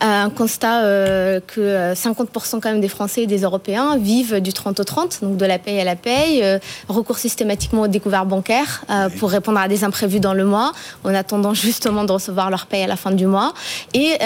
un 0.00 0.30
constat 0.30 0.84
euh, 0.84 1.40
que 1.46 1.94
50% 1.94 2.56
euh, 2.56 2.60
quand 2.60 2.70
même 2.70 2.80
des 2.80 2.88
Français 2.88 3.22
et 3.22 3.26
des 3.26 3.42
Européens 3.42 3.96
vivent 3.98 4.40
du 4.40 4.52
30 4.52 4.80
au 4.80 4.84
30, 4.84 5.20
donc 5.22 5.36
de 5.36 5.44
la 5.46 5.58
paye 5.58 5.80
à 5.80 5.84
la 5.84 5.96
paye, 5.96 6.42
recours 6.88 7.18
systématiquement 7.18 7.82
aux 7.82 7.88
découvertes 7.88 8.28
bancaires 8.28 8.84
pour 9.18 9.30
répondre 9.30 9.58
à 9.58 9.68
des 9.68 9.84
imprévus 9.84 10.20
dans 10.20 10.34
le 10.34 10.44
mois, 10.44 10.72
en 11.04 11.14
attendant 11.14 11.54
justement 11.54 12.04
de 12.04 12.12
recevoir 12.12 12.50
leur 12.50 12.66
paye 12.66 12.82
à 12.82 12.86
la 12.86 12.96
fin 12.96 13.10
du 13.10 13.26
mois. 13.26 13.52
Et 13.94 14.18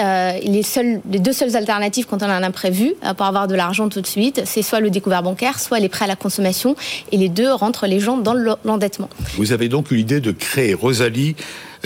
les, 0.43 0.63
seuls, 0.63 1.01
les 1.09 1.19
deux 1.19 1.33
seules 1.33 1.55
alternatives 1.55 2.05
quand 2.09 2.23
on 2.23 2.29
a 2.29 2.33
un 2.33 2.43
imprévu 2.43 2.93
pour 3.17 3.25
avoir 3.25 3.47
de 3.47 3.55
l'argent 3.55 3.89
tout 3.89 4.01
de 4.01 4.07
suite, 4.07 4.41
c'est 4.45 4.61
soit 4.61 4.79
le 4.79 4.89
découvert 4.89 5.23
bancaire, 5.23 5.59
soit 5.59 5.79
les 5.79 5.89
prêts 5.89 6.05
à 6.05 6.07
la 6.07 6.15
consommation. 6.15 6.75
Et 7.11 7.17
les 7.17 7.29
deux 7.29 7.51
rentrent 7.51 7.87
les 7.87 7.99
gens 7.99 8.17
dans 8.17 8.33
l'endettement. 8.63 9.09
Vous 9.37 9.51
avez 9.51 9.69
donc 9.69 9.91
eu 9.91 9.95
l'idée 9.95 10.19
de 10.19 10.31
créer 10.31 10.73
Rosalie, 10.73 11.35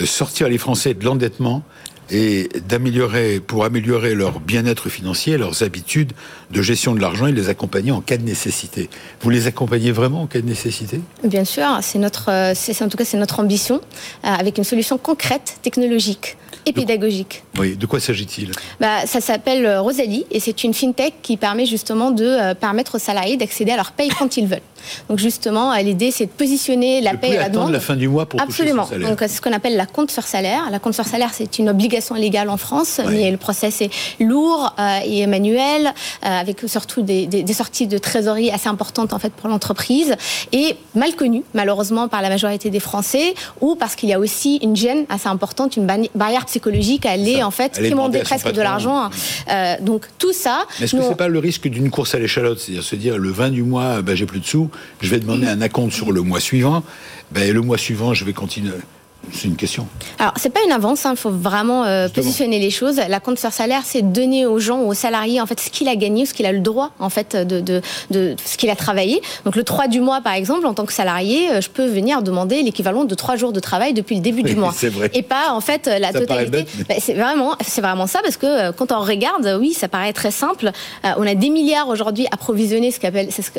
sortir 0.04 0.48
les 0.48 0.58
Français 0.58 0.94
de 0.94 1.04
l'endettement 1.04 1.62
et 2.10 2.48
d'améliorer, 2.68 3.40
pour 3.40 3.64
améliorer 3.64 4.14
leur 4.14 4.40
bien-être 4.40 4.88
financier, 4.88 5.38
leurs 5.38 5.62
habitudes 5.62 6.12
de 6.50 6.62
gestion 6.62 6.94
de 6.94 7.00
l'argent 7.00 7.26
et 7.26 7.32
les 7.32 7.48
accompagner 7.48 7.92
en 7.92 8.00
cas 8.00 8.16
de 8.16 8.24
nécessité. 8.24 8.90
Vous 9.20 9.30
les 9.30 9.46
accompagnez 9.46 9.92
vraiment 9.92 10.22
en 10.22 10.26
cas 10.26 10.40
de 10.40 10.46
nécessité? 10.46 11.00
Bien 11.24 11.44
sûr, 11.44 11.66
c'est 11.82 11.98
notre, 11.98 12.30
euh, 12.30 13.38
ambition, 13.38 13.76
euh, 13.76 14.28
avec 14.28 14.58
une 14.58 14.64
solution 14.64 14.98
concrète, 14.98 15.58
technologique 15.62 16.36
et 16.66 16.72
pédagogique. 16.72 17.42
Oui, 17.58 17.76
de 17.76 17.86
quoi 17.86 18.00
s'agit-il? 18.00 18.52
Bah, 18.80 19.06
Ça 19.06 19.20
s'appelle 19.20 19.66
euh, 19.66 19.80
Rosalie 19.80 20.26
et 20.30 20.40
c'est 20.40 20.64
une 20.64 20.74
fintech 20.74 21.14
qui 21.22 21.36
permet 21.36 21.66
justement 21.66 22.10
de 22.10 22.54
permettre 22.54 22.96
aux 22.96 22.98
salariés 22.98 23.36
d'accéder 23.36 23.72
à 23.72 23.76
leur 23.76 23.92
paye 23.92 24.10
quand 24.18 24.36
ils 24.36 24.46
veulent. 24.46 24.60
Donc 25.08 25.18
justement, 25.18 25.74
l'idée 25.76 26.10
c'est 26.10 26.26
de 26.26 26.30
positionner 26.30 27.00
la 27.00 27.14
paye 27.14 27.36
à 27.36 27.42
la 27.42 27.48
demande. 27.48 27.72
la 27.72 27.80
fin 27.80 27.96
du 27.96 28.08
mois 28.08 28.26
pour 28.26 28.40
Absolument. 28.40 28.84
Toucher 28.84 28.94
son 28.94 29.00
salaire. 29.00 29.08
Donc 29.10 29.18
c'est 29.20 29.28
ce 29.28 29.40
qu'on 29.40 29.52
appelle 29.52 29.76
la 29.76 29.86
compte 29.86 30.10
sur 30.10 30.24
salaire. 30.24 30.70
La 30.70 30.78
compte 30.78 30.94
sur 30.94 31.04
salaire, 31.04 31.30
c'est 31.32 31.58
une 31.58 31.68
obligation 31.68 32.14
légale 32.14 32.48
en 32.48 32.56
France, 32.56 33.00
mais 33.06 33.30
le 33.30 33.36
process 33.36 33.80
est 33.80 33.90
lourd 34.20 34.74
euh, 34.78 34.98
et 35.04 35.26
manuel, 35.26 35.86
euh, 35.86 36.40
avec 36.40 36.60
surtout 36.66 37.02
des, 37.02 37.26
des, 37.26 37.52
sorties 37.52 37.86
de 37.86 37.98
trésorerie 37.98 38.50
assez 38.50 38.68
importantes 38.68 39.12
en 39.12 39.18
fait 39.18 39.32
pour 39.32 39.48
l'entreprise 39.48 40.14
et 40.52 40.76
mal 40.94 41.14
connu 41.14 41.42
malheureusement 41.54 42.08
par 42.08 42.22
la 42.22 42.28
majorité 42.28 42.70
des 42.70 42.80
Français 42.80 43.34
ou 43.60 43.74
parce 43.74 43.96
qu'il 43.96 44.08
y 44.08 44.12
a 44.12 44.18
aussi 44.18 44.56
une 44.62 44.76
gêne 44.76 45.04
assez 45.08 45.28
importante, 45.28 45.76
une 45.76 45.86
barrière 46.14 46.44
psychologique 46.50 47.06
à 47.06 47.12
aller 47.12 47.42
en 47.42 47.52
fait 47.52 47.80
demander 47.80 48.20
presque 48.20 48.52
de 48.52 48.60
l'argent. 48.60 49.10
Euh, 49.50 49.76
donc 49.80 50.06
tout 50.18 50.32
ça. 50.32 50.66
Est-ce 50.80 50.96
que 50.96 51.02
c'est 51.02 51.14
pas 51.16 51.28
le 51.28 51.38
risque 51.38 51.68
d'une 51.68 51.90
course 51.90 52.14
à 52.14 52.18
l'échalote, 52.18 52.58
c'est-à-dire 52.58 52.82
se 52.82 52.96
dire 52.96 53.18
le 53.18 53.30
20 53.30 53.50
du 53.50 53.62
mois, 53.62 54.02
ben, 54.02 54.16
j'ai 54.16 54.26
plus 54.26 54.40
de 54.40 54.46
sous, 54.46 54.68
je 55.00 55.08
vais 55.08 55.20
demander 55.20 55.46
un 55.46 55.60
acompte 55.60 55.92
sur 55.92 56.10
le 56.12 56.22
mois 56.22 56.40
suivant, 56.40 56.82
ben, 57.30 57.52
le 57.52 57.60
mois 57.60 57.78
suivant, 57.78 58.14
je 58.14 58.24
vais 58.24 58.32
continuer. 58.32 58.72
C'est 59.32 59.48
une 59.48 59.56
question. 59.56 59.86
Alors, 60.18 60.32
c'est 60.36 60.50
pas 60.50 60.60
une 60.64 60.72
avance, 60.72 61.02
il 61.04 61.08
hein, 61.08 61.16
faut 61.16 61.30
vraiment 61.30 61.84
euh, 61.84 62.08
positionner 62.08 62.58
les 62.58 62.70
choses. 62.70 63.00
La 63.08 63.20
compte 63.20 63.38
sur 63.38 63.52
salaire, 63.52 63.82
c'est 63.84 64.02
donner 64.02 64.46
aux 64.46 64.58
gens, 64.58 64.80
aux 64.80 64.94
salariés, 64.94 65.40
en 65.40 65.46
fait, 65.46 65.60
ce 65.60 65.70
qu'il 65.70 65.88
a 65.88 65.96
gagné, 65.96 66.26
ce 66.26 66.34
qu'il 66.34 66.46
a 66.46 66.52
le 66.52 66.60
droit, 66.60 66.90
en 66.98 67.10
fait, 67.10 67.36
de, 67.36 67.60
de, 67.60 67.80
de 68.10 68.34
ce 68.44 68.56
qu'il 68.56 68.70
a 68.70 68.76
travaillé. 68.76 69.20
Donc, 69.44 69.56
le 69.56 69.64
3 69.64 69.88
du 69.88 70.00
mois, 70.00 70.20
par 70.20 70.34
exemple, 70.34 70.66
en 70.66 70.74
tant 70.74 70.84
que 70.84 70.92
salarié, 70.92 71.50
euh, 71.50 71.60
je 71.60 71.70
peux 71.70 71.86
venir 71.86 72.22
demander 72.22 72.62
l'équivalent 72.62 73.04
de 73.04 73.14
3 73.14 73.36
jours 73.36 73.52
de 73.52 73.60
travail 73.60 73.94
depuis 73.94 74.16
le 74.16 74.22
début 74.22 74.42
du 74.42 74.56
mois. 74.56 74.74
Vrai. 74.90 75.10
Et 75.14 75.22
pas, 75.22 75.52
en 75.52 75.60
fait, 75.60 75.86
la 75.86 76.12
totalité. 76.12 76.66
Bah, 76.88 76.94
c'est 76.98 77.14
vraiment, 77.14 77.54
c'est 77.64 77.80
vraiment 77.80 78.06
ça, 78.06 78.20
parce 78.22 78.36
que 78.36 78.46
euh, 78.46 78.72
quand 78.72 78.92
on 78.92 79.00
regarde, 79.00 79.56
oui, 79.60 79.72
ça 79.72 79.88
paraît 79.88 80.12
très 80.12 80.30
simple. 80.30 80.70
on 81.04 81.26
a 81.26 81.34
des 81.34 81.50
milliards 81.50 81.88
aujourd'hui 81.88 82.26
approvisionnés, 82.30 82.90
ce 82.90 82.98
qu'on 82.98 83.10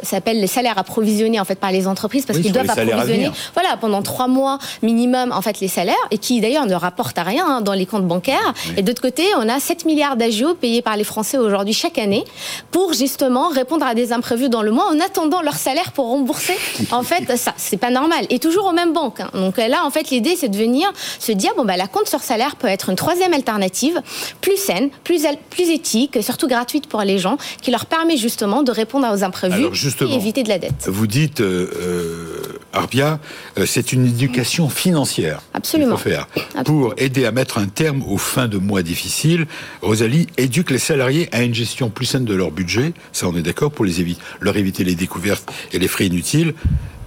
s'appelle 0.03 0.39
les 0.39 0.47
salaires 0.47 0.77
approvisionnés, 0.77 1.39
en 1.39 1.45
fait, 1.45 1.59
par 1.59 1.71
les 1.71 1.87
entreprises, 1.87 2.25
parce 2.25 2.39
qu'ils 2.39 2.51
doivent 2.51 2.69
approvisionner, 2.69 3.31
voilà, 3.53 3.77
pendant 3.79 4.01
3 4.01 4.27
mois 4.27 4.59
minimum, 4.81 5.31
en 5.31 5.41
fait, 5.41 5.60
les 5.61 5.67
salaires 5.67 5.95
et 6.11 6.17
qui 6.17 6.41
d'ailleurs 6.41 6.65
ne 6.65 6.75
rapportent 6.75 7.17
à 7.17 7.23
rien 7.23 7.45
hein, 7.47 7.61
dans 7.61 7.73
les 7.73 7.85
comptes 7.85 8.07
bancaires. 8.07 8.53
Et 8.77 8.81
d'autre 8.81 9.01
côté, 9.01 9.23
on 9.37 9.47
a 9.47 9.59
7 9.59 9.85
milliards 9.85 10.17
d'agios 10.17 10.55
payés 10.55 10.81
par 10.81 10.97
les 10.97 11.03
Français 11.03 11.37
aujourd'hui 11.37 11.73
chaque 11.73 11.97
année 11.97 12.25
pour 12.71 12.93
justement 12.93 13.49
répondre 13.49 13.85
à 13.85 13.95
des 13.95 14.11
imprévus 14.11 14.49
dans 14.49 14.61
le 14.61 14.71
mois 14.71 14.89
en 14.91 14.99
attendant 14.99 15.41
leur 15.41 15.55
salaire 15.55 15.91
pour 15.91 16.07
rembourser. 16.07 16.53
En 16.91 17.03
fait, 17.03 17.37
ça, 17.37 17.53
c'est 17.57 17.77
pas 17.77 17.89
normal. 17.89 18.25
Et 18.29 18.39
toujours 18.39 18.65
aux 18.65 18.73
mêmes 18.73 18.91
banques. 18.91 19.21
Hein. 19.21 19.29
Donc 19.33 19.57
là, 19.57 19.85
en 19.85 19.91
fait, 19.91 20.09
l'idée, 20.09 20.35
c'est 20.35 20.49
de 20.49 20.57
venir 20.57 20.91
se 21.19 21.31
dire, 21.31 21.51
bon, 21.55 21.63
bah, 21.63 21.77
la 21.77 21.87
compte 21.87 22.07
sur 22.07 22.21
salaire 22.21 22.55
peut 22.55 22.67
être 22.67 22.89
une 22.89 22.95
troisième 22.95 23.33
alternative, 23.33 24.01
plus 24.41 24.57
saine, 24.57 24.89
plus, 25.03 25.25
plus 25.49 25.69
éthique, 25.69 26.21
surtout 26.21 26.47
gratuite 26.47 26.87
pour 26.87 27.01
les 27.01 27.17
gens, 27.17 27.37
qui 27.61 27.71
leur 27.71 27.85
permet 27.85 28.17
justement 28.17 28.63
de 28.63 28.71
répondre 28.71 29.07
aux 29.11 29.23
imprévus 29.23 29.67
et 30.01 30.15
éviter 30.15 30.43
de 30.43 30.49
la 30.49 30.57
dette. 30.57 30.87
Vous 30.87 31.07
dites, 31.07 31.41
euh, 31.41 31.69
euh 31.75 32.50
Arbia, 32.73 33.19
euh, 33.57 33.65
c'est 33.65 33.93
une 33.93 34.05
éducation 34.05 34.69
financière. 34.69 35.41
Absolument. 35.53 35.97
Faut 35.97 36.09
faire. 36.09 36.27
Pour 36.65 36.93
aider 36.97 37.25
à 37.25 37.31
mettre 37.31 37.57
un 37.57 37.67
terme 37.67 38.03
aux 38.03 38.17
fins 38.17 38.47
de 38.47 38.57
mois 38.57 38.83
difficiles, 38.83 39.47
Rosalie 39.81 40.27
éduque 40.37 40.71
les 40.71 40.79
salariés 40.79 41.29
à 41.31 41.43
une 41.43 41.53
gestion 41.53 41.89
plus 41.89 42.05
saine 42.05 42.25
de 42.25 42.35
leur 42.35 42.51
budget. 42.51 42.93
Ça, 43.11 43.27
on 43.27 43.35
est 43.35 43.41
d'accord 43.41 43.71
pour 43.71 43.85
les 43.85 43.99
éviter, 43.99 44.21
leur 44.39 44.57
éviter 44.57 44.83
les 44.83 44.95
découvertes 44.95 45.51
et 45.73 45.79
les 45.79 45.87
frais 45.87 46.05
inutiles 46.05 46.53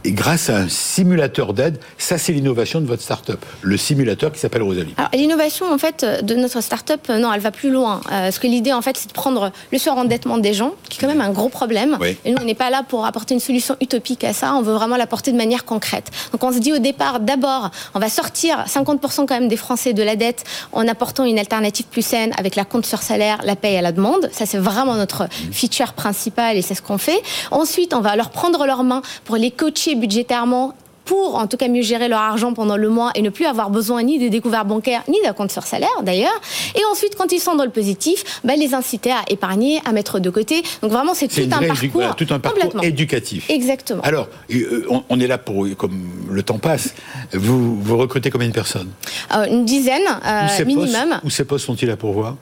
et 0.04 0.12
grâce 0.12 0.50
à 0.50 0.56
un 0.58 0.68
simulateur 0.68 1.54
d'aide. 1.54 1.80
Ça, 1.98 2.18
c'est 2.18 2.32
l'innovation 2.32 2.80
de 2.80 2.86
votre 2.86 3.02
start-up, 3.02 3.42
le 3.62 3.76
simulateur 3.76 4.32
qui 4.32 4.38
s'appelle 4.38 4.62
Rosalie. 4.62 4.94
L'innovation, 5.14 5.72
en 5.72 5.78
fait, 5.78 6.04
de 6.22 6.34
notre 6.34 6.60
start-up, 6.60 7.00
euh, 7.08 7.18
non, 7.18 7.32
elle 7.32 7.40
va 7.40 7.50
plus 7.50 7.70
loin. 7.70 8.00
Euh, 8.06 8.24
parce 8.24 8.38
que 8.38 8.46
l'idée, 8.46 8.72
en 8.72 8.82
fait, 8.82 8.96
c'est 8.96 9.08
de 9.08 9.12
prendre 9.12 9.50
le 9.72 9.78
surendettement 9.78 10.38
des 10.38 10.52
gens, 10.52 10.74
qui 10.88 10.98
est 10.98 11.00
quand 11.00 11.08
même 11.08 11.22
un 11.22 11.30
gros 11.30 11.48
problème. 11.48 11.98
Et 12.24 12.30
nous, 12.30 12.38
on 12.40 12.44
n'est 12.44 12.54
pas 12.54 12.70
là 12.70 12.82
pour 12.86 13.06
apporter 13.06 13.34
une 13.34 13.40
solution 13.40 13.76
utopique 13.80 14.24
à 14.24 14.32
ça. 14.32 14.54
On 14.54 14.62
veut 14.62 14.74
vraiment 14.74 14.96
l'apporter 14.96 15.32
de 15.32 15.36
manière 15.36 15.64
concrète. 15.64 16.10
Donc, 16.32 16.44
on 16.44 16.52
se 16.52 16.58
dit 16.58 16.72
au 16.72 16.78
départ, 16.78 17.20
d'abord, 17.20 17.70
on 17.94 17.98
va 17.98 18.08
sortir 18.08 18.64
50% 18.66 19.26
quand 19.26 19.30
même 19.30 19.48
des 19.48 19.56
Français 19.56 19.94
de 19.94 20.02
la 20.02 20.16
dette 20.16 20.44
en 20.72 20.86
apportant 20.86 21.24
une 21.24 21.38
alternative 21.38 21.86
plus 21.86 22.04
saine 22.04 22.32
avec 22.36 22.56
la 22.56 22.64
compte 22.64 22.84
sur 22.84 23.02
salaire, 23.02 23.38
la 23.44 23.56
paye 23.56 23.76
à 23.76 23.82
la 23.82 23.92
demande. 23.92 24.28
Ça, 24.32 24.44
c'est 24.44 24.58
vraiment 24.58 24.96
notre 24.96 25.28
feature 25.52 25.94
principale 25.94 26.56
et 26.56 26.62
c'est 26.62 26.74
ce 26.74 26.82
qu'on 26.82 26.98
fait. 26.98 27.22
Ensuite, 27.50 27.94
on 27.94 28.00
va 28.00 28.16
leur 28.16 28.30
prendre 28.30 28.66
leurs 28.66 28.84
mains 28.84 29.02
pour 29.24 29.36
les 29.36 29.50
coacher 29.50 29.93
budgétairement 29.94 30.74
pour 31.04 31.36
en 31.36 31.46
tout 31.46 31.56
cas 31.56 31.68
mieux 31.68 31.82
gérer 31.82 32.08
leur 32.08 32.20
argent 32.20 32.52
pendant 32.52 32.76
le 32.76 32.88
mois 32.88 33.10
et 33.14 33.22
ne 33.22 33.30
plus 33.30 33.46
avoir 33.46 33.70
besoin 33.70 34.02
ni 34.02 34.18
des 34.18 34.30
découvertes 34.30 34.66
bancaires 34.66 35.02
ni 35.08 35.20
d'un 35.22 35.32
compte 35.32 35.50
sur 35.50 35.64
salaire 35.64 36.02
d'ailleurs. 36.02 36.40
Et 36.74 36.80
ensuite, 36.90 37.16
quand 37.16 37.32
ils 37.32 37.40
sont 37.40 37.56
dans 37.56 37.64
le 37.64 37.70
positif, 37.70 38.40
bah, 38.44 38.54
les 38.56 38.74
inciter 38.74 39.10
à 39.10 39.22
épargner, 39.28 39.80
à 39.84 39.92
mettre 39.92 40.18
de 40.20 40.30
côté. 40.30 40.62
Donc 40.82 40.92
vraiment, 40.92 41.14
c'est 41.14 41.28
tout, 41.28 41.40
un 41.42 41.66
parcours, 41.66 42.16
tout 42.16 42.26
un 42.30 42.38
parcours 42.38 42.84
éducatif. 42.84 43.50
Exactement. 43.50 44.02
Alors, 44.02 44.28
euh, 44.52 44.86
on, 45.08 45.20
est 45.20 45.26
là 45.26 45.38
pour, 45.38 45.66
comme 45.76 45.98
le 46.30 46.42
temps 46.42 46.58
passe, 46.58 46.94
vous, 47.32 47.80
vous 47.80 47.96
recrutez 47.96 48.30
combien 48.30 48.48
de 48.48 48.52
personnes? 48.52 48.90
Euh, 49.34 49.46
Une 49.46 49.64
dizaine 49.64 50.02
euh, 50.26 50.64
minimum. 50.64 51.20
où 51.24 51.30
ces 51.30 51.44
postes 51.44 51.66
sont-ils 51.66 51.90
à 51.90 51.96
pourvoir? 51.96 52.36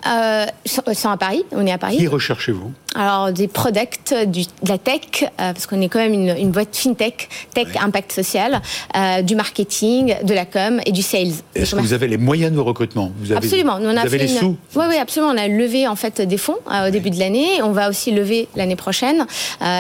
Sont 0.65 1.09
à 1.09 1.17
Paris. 1.17 1.45
On 1.53 1.67
est 1.67 1.73
à 1.73 1.79
Paris. 1.79 1.97
Qui 1.97 2.07
recherchez-vous? 2.07 2.73
Alors, 2.95 3.33
des 3.33 3.49
products, 3.49 4.15
du, 4.27 4.43
de 4.43 4.69
la 4.69 4.79
tech, 4.79 5.25
parce 5.37 5.67
qu'on 5.67 5.81
est 5.81 5.89
quand 5.89 5.99
même 5.99 6.13
une, 6.13 6.51
boîte 6.51 6.77
fintech, 6.77 7.29
tech 7.55 7.69
impact 7.81 8.13
social, 8.13 8.52
du 9.23 9.35
marketing, 9.37 10.15
de 10.23 10.35
la 10.35 10.45
com 10.45 10.81
et 10.87 10.93
du 10.93 11.03
sales. 11.03 11.33
Est-ce 11.55 11.75
que 11.75 11.81
vous 11.81 11.93
avez 11.93 12.09
les 12.09 12.17
moyens 12.19 12.53
de 12.53 12.61
recrutement 12.61 13.13
vous 13.19 13.33
avez, 13.33 13.39
Absolument. 13.39 13.79
on 13.81 13.89
a 13.97 14.01
vous 14.01 14.07
avez 14.07 14.19
les 14.19 14.29
sous 14.29 14.57
Oui, 14.75 14.85
oui, 14.89 14.97
absolument. 14.97 15.33
On 15.33 15.39
a 15.39 15.49
levé 15.49 15.87
en 15.89 15.97
fait 15.97 16.21
des 16.21 16.39
fonds 16.39 16.59
au 16.67 16.91
début 16.91 17.11
de 17.11 17.19
l'année. 17.19 17.63
On 17.63 17.73
va 17.73 17.89
aussi 17.89 18.11
lever 18.13 18.49
l'année 18.57 18.77
prochaine. 18.77 19.27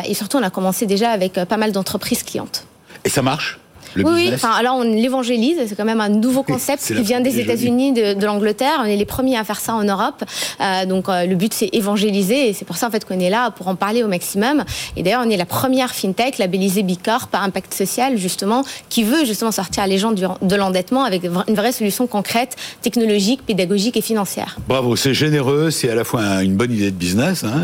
et 0.06 0.14
surtout, 0.14 0.38
on 0.38 0.42
a 0.42 0.50
commencé 0.50 0.86
déjà 0.86 1.10
avec 1.10 1.34
pas 1.34 1.56
mal 1.56 1.72
d'entreprises 1.72 2.22
clientes. 2.22 2.66
Et 3.04 3.08
ça 3.08 3.22
marche? 3.22 3.58
Oui, 3.96 4.30
enfin, 4.34 4.50
alors 4.50 4.76
on 4.76 4.82
l'évangélise, 4.82 5.58
c'est 5.66 5.76
quand 5.76 5.84
même 5.84 6.00
un 6.00 6.08
nouveau 6.08 6.42
concept 6.42 6.82
qui 6.82 7.02
vient 7.02 7.20
des 7.20 7.38
États-Unis, 7.40 7.92
de, 7.92 8.24
l'Angleterre. 8.24 8.80
On 8.80 8.84
est 8.84 8.96
les 8.96 9.04
premiers 9.04 9.36
à 9.36 9.44
faire 9.44 9.60
ça 9.60 9.74
en 9.74 9.84
Europe. 9.84 10.24
Euh, 10.60 10.86
donc 10.86 11.08
euh, 11.08 11.26
le 11.26 11.34
but 11.34 11.52
c'est 11.52 11.70
évangéliser 11.72 12.48
et 12.48 12.52
c'est 12.52 12.64
pour 12.64 12.76
ça 12.76 12.88
en 12.88 12.90
fait 12.90 13.04
qu'on 13.04 13.18
est 13.18 13.30
là 13.30 13.50
pour 13.50 13.68
en 13.68 13.74
parler 13.74 14.02
au 14.02 14.08
maximum. 14.08 14.64
Et 14.96 15.02
d'ailleurs 15.02 15.22
on 15.26 15.30
est 15.30 15.36
la 15.36 15.46
première 15.46 15.94
fintech 15.94 16.38
labellisée 16.38 16.82
Bicorp 16.82 17.28
à 17.32 17.40
impact 17.40 17.74
social 17.74 18.16
justement 18.16 18.64
qui 18.88 19.02
veut 19.04 19.24
justement 19.24 19.52
sortir 19.52 19.86
les 19.86 19.98
gens 19.98 20.12
de 20.12 20.56
l'endettement 20.56 21.04
avec 21.04 21.24
une 21.24 21.54
vraie 21.54 21.72
solution 21.72 22.06
concrète, 22.06 22.56
technologique, 22.80 23.42
pédagogique 23.46 23.96
et 23.96 24.00
financière. 24.00 24.58
Bravo, 24.68 24.96
c'est 24.96 25.14
généreux, 25.14 25.70
c'est 25.70 25.90
à 25.90 25.94
la 25.94 26.04
fois 26.04 26.42
une 26.42 26.56
bonne 26.56 26.72
idée 26.72 26.90
de 26.90 26.96
business 26.96 27.44
hein, 27.44 27.62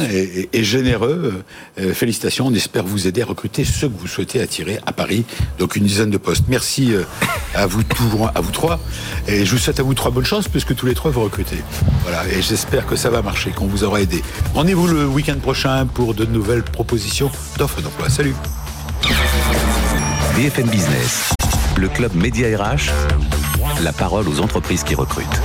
et, 0.52 0.64
généreux. 0.64 1.42
Euh, 1.80 1.94
félicitations, 1.94 2.46
on 2.46 2.54
espère 2.54 2.84
vous 2.84 3.06
aider 3.06 3.22
à 3.22 3.26
recruter 3.26 3.64
ceux 3.64 3.88
que 3.88 3.98
vous 3.98 4.06
souhaitez 4.06 4.40
attirer 4.40 4.78
à 4.86 4.92
Paris. 4.92 5.24
Donc 5.58 5.76
une 5.76 5.84
dizaine 5.84 6.10
de 6.10 6.17
poste. 6.18 6.44
Merci 6.48 6.94
euh, 6.94 7.04
à 7.54 7.66
vous, 7.66 7.82
à 8.34 8.40
vous 8.40 8.50
trois. 8.50 8.80
Et 9.26 9.44
je 9.44 9.52
vous 9.52 9.58
souhaite 9.58 9.80
à 9.80 9.82
vous 9.82 9.94
trois 9.94 10.10
bonne 10.10 10.24
chance, 10.24 10.48
puisque 10.48 10.74
tous 10.74 10.86
les 10.86 10.94
trois 10.94 11.10
vous 11.10 11.22
recrutez. 11.22 11.62
Voilà, 12.02 12.26
et 12.28 12.42
j'espère 12.42 12.86
que 12.86 12.96
ça 12.96 13.10
va 13.10 13.22
marcher, 13.22 13.50
qu'on 13.50 13.66
vous 13.66 13.84
aura 13.84 14.00
aidé. 14.00 14.22
Rendez-vous 14.54 14.86
le 14.86 15.06
week-end 15.06 15.38
prochain 15.40 15.86
pour 15.86 16.14
de 16.14 16.24
nouvelles 16.24 16.62
propositions 16.62 17.30
d'offres 17.56 17.80
d'emploi. 17.80 18.08
Salut 18.08 18.34
BFM 20.36 20.68
Business, 20.68 21.32
le 21.76 21.88
club 21.88 22.14
Média 22.14 22.46
RH, 22.56 22.90
la 23.82 23.92
parole 23.92 24.28
aux 24.28 24.40
entreprises 24.40 24.84
qui 24.84 24.94
recrutent. 24.94 25.40